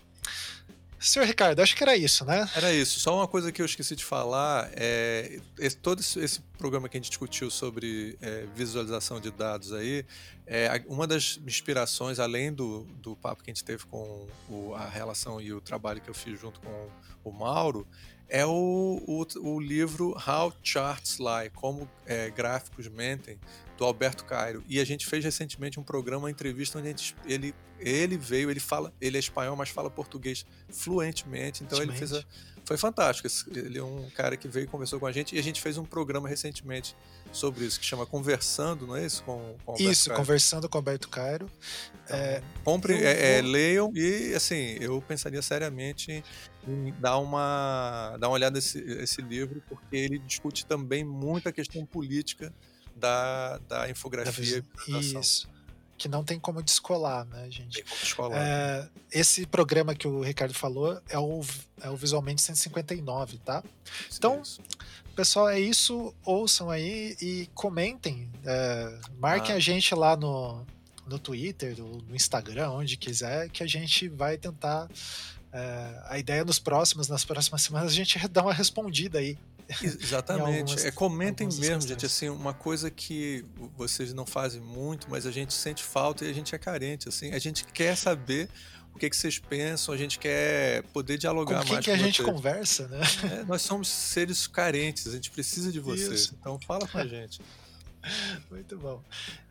Senhor 0.98 1.26
Ricardo, 1.26 1.60
acho 1.60 1.76
que 1.76 1.82
era 1.82 1.96
isso, 1.96 2.24
né? 2.24 2.48
Era 2.54 2.72
isso. 2.72 2.98
Só 3.00 3.16
uma 3.16 3.28
coisa 3.28 3.52
que 3.52 3.60
eu 3.60 3.66
esqueci 3.66 3.94
de 3.94 4.04
falar 4.04 4.70
é 4.72 5.40
esse, 5.58 5.76
todo 5.76 6.00
esse, 6.00 6.40
programa 6.56 6.88
que 6.88 6.96
a 6.96 7.00
gente 7.00 7.10
discutiu 7.10 7.50
sobre 7.50 8.16
é, 8.20 8.46
visualização 8.54 9.20
de 9.20 9.30
dados 9.30 9.74
aí, 9.74 10.06
é, 10.46 10.82
uma 10.86 11.06
das 11.06 11.38
inspirações, 11.46 12.18
além 12.18 12.50
do, 12.52 12.84
do 13.02 13.14
papo 13.14 13.42
que 13.42 13.50
a 13.50 13.54
gente 13.54 13.62
teve 13.62 13.84
com 13.84 14.26
o, 14.48 14.74
a 14.74 14.88
relação 14.88 15.40
e 15.40 15.52
o 15.52 15.60
trabalho 15.60 16.00
que 16.00 16.08
eu 16.08 16.14
fiz 16.14 16.40
junto 16.40 16.60
com 16.60 16.88
o 17.22 17.30
Mauro, 17.30 17.86
é 18.28 18.44
o, 18.44 19.02
o, 19.06 19.26
o 19.40 19.60
livro 19.60 20.16
How 20.26 20.52
Charts 20.62 21.18
Lie, 21.18 21.50
como 21.54 21.88
é, 22.06 22.30
gráficos 22.30 22.88
mentem, 22.88 23.38
do 23.76 23.84
Alberto 23.84 24.24
Cairo. 24.24 24.64
E 24.68 24.80
a 24.80 24.84
gente 24.84 25.06
fez 25.06 25.24
recentemente 25.24 25.78
um 25.78 25.82
programa, 25.82 26.24
uma 26.24 26.30
entrevista 26.30 26.78
onde 26.78 26.88
gente, 26.88 27.16
ele, 27.26 27.54
ele 27.78 28.16
veio, 28.16 28.50
ele 28.50 28.60
fala, 28.60 28.92
ele 29.00 29.16
é 29.16 29.20
espanhol, 29.20 29.56
mas 29.56 29.68
fala 29.68 29.90
português 29.90 30.46
fluentemente. 30.68 31.62
Então 31.62 31.80
ele 31.82 31.92
fez 31.92 32.12
a, 32.12 32.24
foi 32.66 32.76
fantástico. 32.76 33.28
Ele 33.54 33.78
é 33.78 33.82
um 33.82 34.10
cara 34.10 34.36
que 34.36 34.48
veio 34.48 34.64
e 34.64 34.66
conversou 34.66 34.98
com 34.98 35.06
a 35.06 35.12
gente 35.12 35.36
e 35.36 35.38
a 35.38 35.42
gente 35.42 35.60
fez 35.60 35.78
um 35.78 35.84
programa 35.84 36.28
recentemente 36.28 36.96
sobre 37.32 37.64
isso, 37.64 37.78
que 37.78 37.86
chama 37.86 38.04
Conversando, 38.04 38.86
não 38.86 38.96
é 38.96 39.06
isso? 39.06 39.22
Com, 39.22 39.54
com 39.64 39.74
isso, 39.78 40.08
Cairo. 40.08 40.22
Conversando 40.22 40.68
com 40.68 40.76
Alberto 40.76 41.08
Cairo. 41.08 41.46
Então, 42.04 42.16
é, 42.16 42.42
compre, 42.64 42.94
é, 42.94 43.38
é, 43.38 43.42
leiam 43.42 43.92
e 43.94 44.34
assim, 44.34 44.76
eu 44.80 45.00
pensaria 45.00 45.40
seriamente 45.42 46.24
em 46.66 46.92
dar 46.98 47.18
uma, 47.18 48.16
dar 48.18 48.28
uma 48.28 48.34
olhada 48.34 48.56
nesse 48.56 48.78
esse 48.78 49.22
livro, 49.22 49.62
porque 49.68 49.96
ele 49.96 50.18
discute 50.18 50.66
também 50.66 51.04
muito 51.04 51.48
a 51.48 51.52
questão 51.52 51.86
política 51.86 52.52
da, 52.96 53.58
da 53.68 53.90
infografia. 53.90 54.64
Da 54.88 54.98
Isso. 54.98 55.48
Que 55.98 56.08
não 56.08 56.22
tem 56.22 56.38
como 56.38 56.62
descolar, 56.62 57.24
né, 57.26 57.50
gente? 57.50 57.76
Tem 57.76 57.84
como 57.84 58.00
descolar. 58.00 58.38
É, 58.38 58.88
esse 59.10 59.46
programa 59.46 59.94
que 59.94 60.06
o 60.06 60.20
Ricardo 60.20 60.52
falou 60.52 61.00
é 61.08 61.18
o, 61.18 61.40
é 61.80 61.88
o 61.88 61.96
Visualmente 61.96 62.42
159, 62.42 63.38
tá? 63.38 63.62
Então, 64.14 64.42
é 64.42 65.14
pessoal, 65.14 65.48
é 65.48 65.58
isso. 65.58 66.14
Ouçam 66.22 66.68
aí 66.68 67.16
e 67.20 67.48
comentem. 67.54 68.30
É, 68.44 68.98
marquem 69.18 69.54
ah. 69.54 69.56
a 69.56 69.60
gente 69.60 69.94
lá 69.94 70.16
no, 70.16 70.66
no 71.06 71.18
Twitter, 71.18 71.78
no, 71.78 72.02
no 72.02 72.14
Instagram, 72.14 72.70
onde 72.72 72.98
quiser, 72.98 73.48
que 73.48 73.62
a 73.62 73.66
gente 73.66 74.08
vai 74.08 74.36
tentar. 74.36 74.88
É, 75.50 76.02
a 76.08 76.18
ideia 76.18 76.44
nos 76.44 76.58
próximos, 76.58 77.08
nas 77.08 77.24
próximas 77.24 77.62
semanas, 77.62 77.92
a 77.92 77.94
gente 77.94 78.18
dá 78.28 78.42
uma 78.42 78.52
respondida 78.52 79.18
aí 79.18 79.38
Exatamente. 79.82 80.86
É, 80.86 80.90
comentem 80.90 81.46
mesmo, 81.46 81.60
questões. 81.60 81.84
gente. 81.86 82.06
Assim, 82.06 82.28
uma 82.28 82.54
coisa 82.54 82.90
que 82.90 83.44
vocês 83.76 84.12
não 84.12 84.24
fazem 84.24 84.60
muito, 84.60 85.08
mas 85.10 85.26
a 85.26 85.30
gente 85.30 85.52
sente 85.52 85.82
falta 85.82 86.24
e 86.24 86.30
a 86.30 86.32
gente 86.32 86.54
é 86.54 86.58
carente. 86.58 87.08
Assim, 87.08 87.32
a 87.32 87.38
gente 87.38 87.64
quer 87.64 87.96
saber 87.96 88.48
o 88.94 88.98
que, 88.98 89.10
que 89.10 89.16
vocês 89.16 89.38
pensam, 89.38 89.94
a 89.94 89.96
gente 89.98 90.18
quer 90.18 90.82
poder 90.84 91.18
dialogar 91.18 91.58
com 91.58 91.64
quem 91.64 91.72
mais 91.74 91.84
que 91.84 91.90
a 91.90 91.96
gente 91.96 92.22
vocês. 92.22 92.34
conversa, 92.34 92.88
né? 92.88 93.00
É, 93.40 93.44
nós 93.44 93.60
somos 93.60 93.88
seres 93.88 94.46
carentes, 94.46 95.06
a 95.06 95.12
gente 95.12 95.30
precisa 95.30 95.70
de 95.70 95.80
vocês. 95.80 96.20
Isso. 96.20 96.36
Então 96.40 96.58
fala 96.66 96.88
com 96.88 96.98
a 96.98 97.06
gente. 97.06 97.40
Muito 98.50 98.78
bom. 98.78 99.02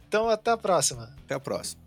Então 0.08 0.28
até 0.30 0.52
a 0.52 0.58
próxima. 0.58 1.14
Até 1.24 1.36
a 1.36 1.40
próxima. 1.40 1.85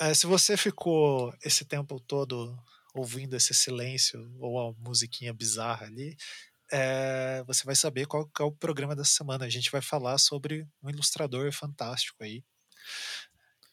É, 0.00 0.14
se 0.14 0.26
você 0.26 0.56
ficou 0.56 1.32
esse 1.44 1.64
tempo 1.64 2.00
todo 2.00 2.56
ouvindo 2.94 3.36
esse 3.36 3.52
silêncio 3.52 4.34
ou 4.40 4.58
a 4.70 4.72
musiquinha 4.78 5.32
bizarra 5.32 5.86
ali, 5.86 6.16
é, 6.72 7.42
você 7.46 7.64
vai 7.64 7.76
saber 7.76 8.06
qual 8.06 8.28
é 8.40 8.42
o 8.42 8.52
programa 8.52 8.96
dessa 8.96 9.10
semana. 9.10 9.44
A 9.44 9.50
gente 9.50 9.70
vai 9.70 9.82
falar 9.82 10.18
sobre 10.18 10.66
um 10.82 10.90
ilustrador 10.90 11.52
fantástico 11.52 12.22
aí. 12.24 12.42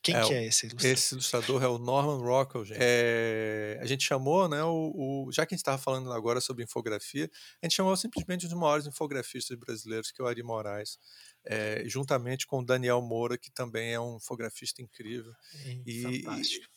Quem 0.03 0.15
é, 0.15 0.27
que 0.27 0.33
é 0.33 0.45
esse 0.45 0.65
ilustrador? 0.65 0.93
Esse 0.93 1.13
ilustrador 1.13 1.63
é 1.63 1.67
o 1.67 1.77
Norman 1.77 2.17
Rockwell, 2.17 2.65
gente. 2.65 2.77
É, 2.79 3.79
a 3.81 3.85
gente 3.85 4.03
chamou, 4.03 4.49
né, 4.49 4.61
o, 4.63 5.27
o 5.27 5.31
já 5.31 5.45
que 5.45 5.53
a 5.53 5.55
gente 5.55 5.61
estava 5.61 5.77
falando 5.77 6.11
agora 6.11 6.41
sobre 6.41 6.63
infografia, 6.63 7.31
a 7.61 7.65
gente 7.65 7.75
chamou 7.75 7.95
simplesmente 7.95 8.45
um 8.45 8.49
dos 8.49 8.57
maiores 8.57 8.85
infografistas 8.85 9.57
brasileiros, 9.57 10.11
que 10.11 10.21
é 10.21 10.25
o 10.25 10.27
Ari 10.27 10.43
Moraes 10.43 10.97
é, 11.45 11.83
juntamente 11.87 12.47
com 12.47 12.59
o 12.59 12.65
Daniel 12.65 13.01
Moura, 13.01 13.37
que 13.37 13.51
também 13.51 13.93
é 13.93 13.99
um 13.99 14.19
fotografista 14.19 14.81
incrível. 14.81 15.33
É, 15.65 15.81
e, 15.85 16.25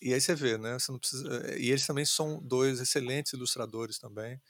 e, 0.03 0.15
aí 0.15 0.21
você 0.21 0.35
vê, 0.35 0.59
né? 0.59 0.75
Você 0.75 0.93
não 0.93 0.99
precisa, 0.99 1.29
eh, 1.49 1.59
e 1.59 1.71
eles 1.71 1.87
também 1.87 2.05
são 2.05 2.41
dois 2.43 2.81
excelentes 2.81 3.33
ilustradores 3.33 3.99
também. 3.99 4.41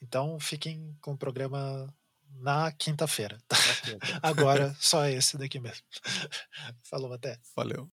Então 0.00 0.38
fiquem 0.38 0.96
com 1.00 1.12
o 1.12 1.18
programa 1.18 1.92
na 2.40 2.70
quinta-feira. 2.72 3.38
Tá? 3.48 3.56
Agora 4.22 4.74
só 4.80 5.06
esse 5.06 5.36
daqui 5.36 5.58
mesmo. 5.58 5.84
Falou 6.84 7.12
até. 7.12 7.38
Valeu. 7.56 7.86